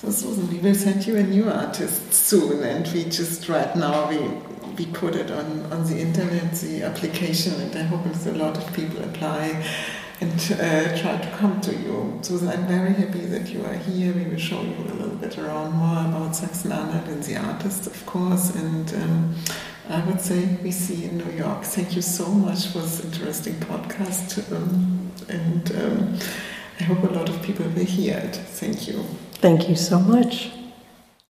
So 0.01 0.09
Susan, 0.11 0.49
we 0.49 0.59
will 0.59 0.75
send 0.75 1.05
you 1.05 1.17
a 1.17 1.23
new 1.23 1.49
artist 1.49 2.13
soon, 2.13 2.63
and 2.63 2.87
we 2.93 3.03
just 3.03 3.49
right 3.49 3.75
now 3.75 4.07
we 4.07 4.17
we 4.77 4.85
put 4.93 5.13
it 5.13 5.29
on 5.29 5.65
on 5.73 5.85
the 5.89 5.99
internet, 5.99 6.53
the 6.53 6.83
application, 6.83 7.59
and 7.59 7.75
I 7.75 7.83
hope 7.83 8.05
a 8.05 8.29
lot 8.31 8.55
of 8.57 8.73
people 8.73 9.03
apply 9.03 9.61
and 10.21 10.39
uh, 10.53 10.97
try 11.01 11.17
to 11.17 11.29
come 11.37 11.59
to 11.59 11.75
you. 11.75 12.17
Susan, 12.21 12.47
I'm 12.47 12.65
very 12.65 12.93
happy 12.93 13.25
that 13.25 13.49
you 13.49 13.61
are 13.65 13.73
here. 13.73 14.13
We 14.13 14.23
will 14.23 14.39
show 14.39 14.61
you 14.61 14.77
a 14.77 14.95
little 15.01 15.17
bit 15.17 15.37
around 15.37 15.73
more 15.73 15.99
about 16.05 16.33
Sachsen-Anhalt 16.33 17.09
and 17.09 17.21
the 17.21 17.35
artist, 17.35 17.87
of 17.87 18.05
course, 18.05 18.55
and. 18.55 18.93
Um, 18.93 19.35
I 19.89 20.05
would 20.05 20.21
say 20.21 20.45
we 20.61 20.69
see 20.69 21.05
in 21.05 21.17
New 21.17 21.31
York. 21.31 21.63
Thank 21.63 21.95
you 21.95 22.03
so 22.03 22.27
much 22.27 22.67
for 22.67 22.77
this 22.77 23.03
interesting 23.03 23.55
podcast, 23.55 24.37
um, 24.55 25.11
and 25.27 25.71
um, 25.81 26.19
I 26.79 26.83
hope 26.83 27.01
a 27.09 27.11
lot 27.11 27.27
of 27.27 27.41
people 27.41 27.65
will 27.65 27.85
hear 27.85 28.17
it. 28.19 28.35
Thank 28.35 28.87
you. 28.87 29.03
Thank 29.41 29.69
you 29.69 29.75
so 29.75 29.99
much. 29.99 30.58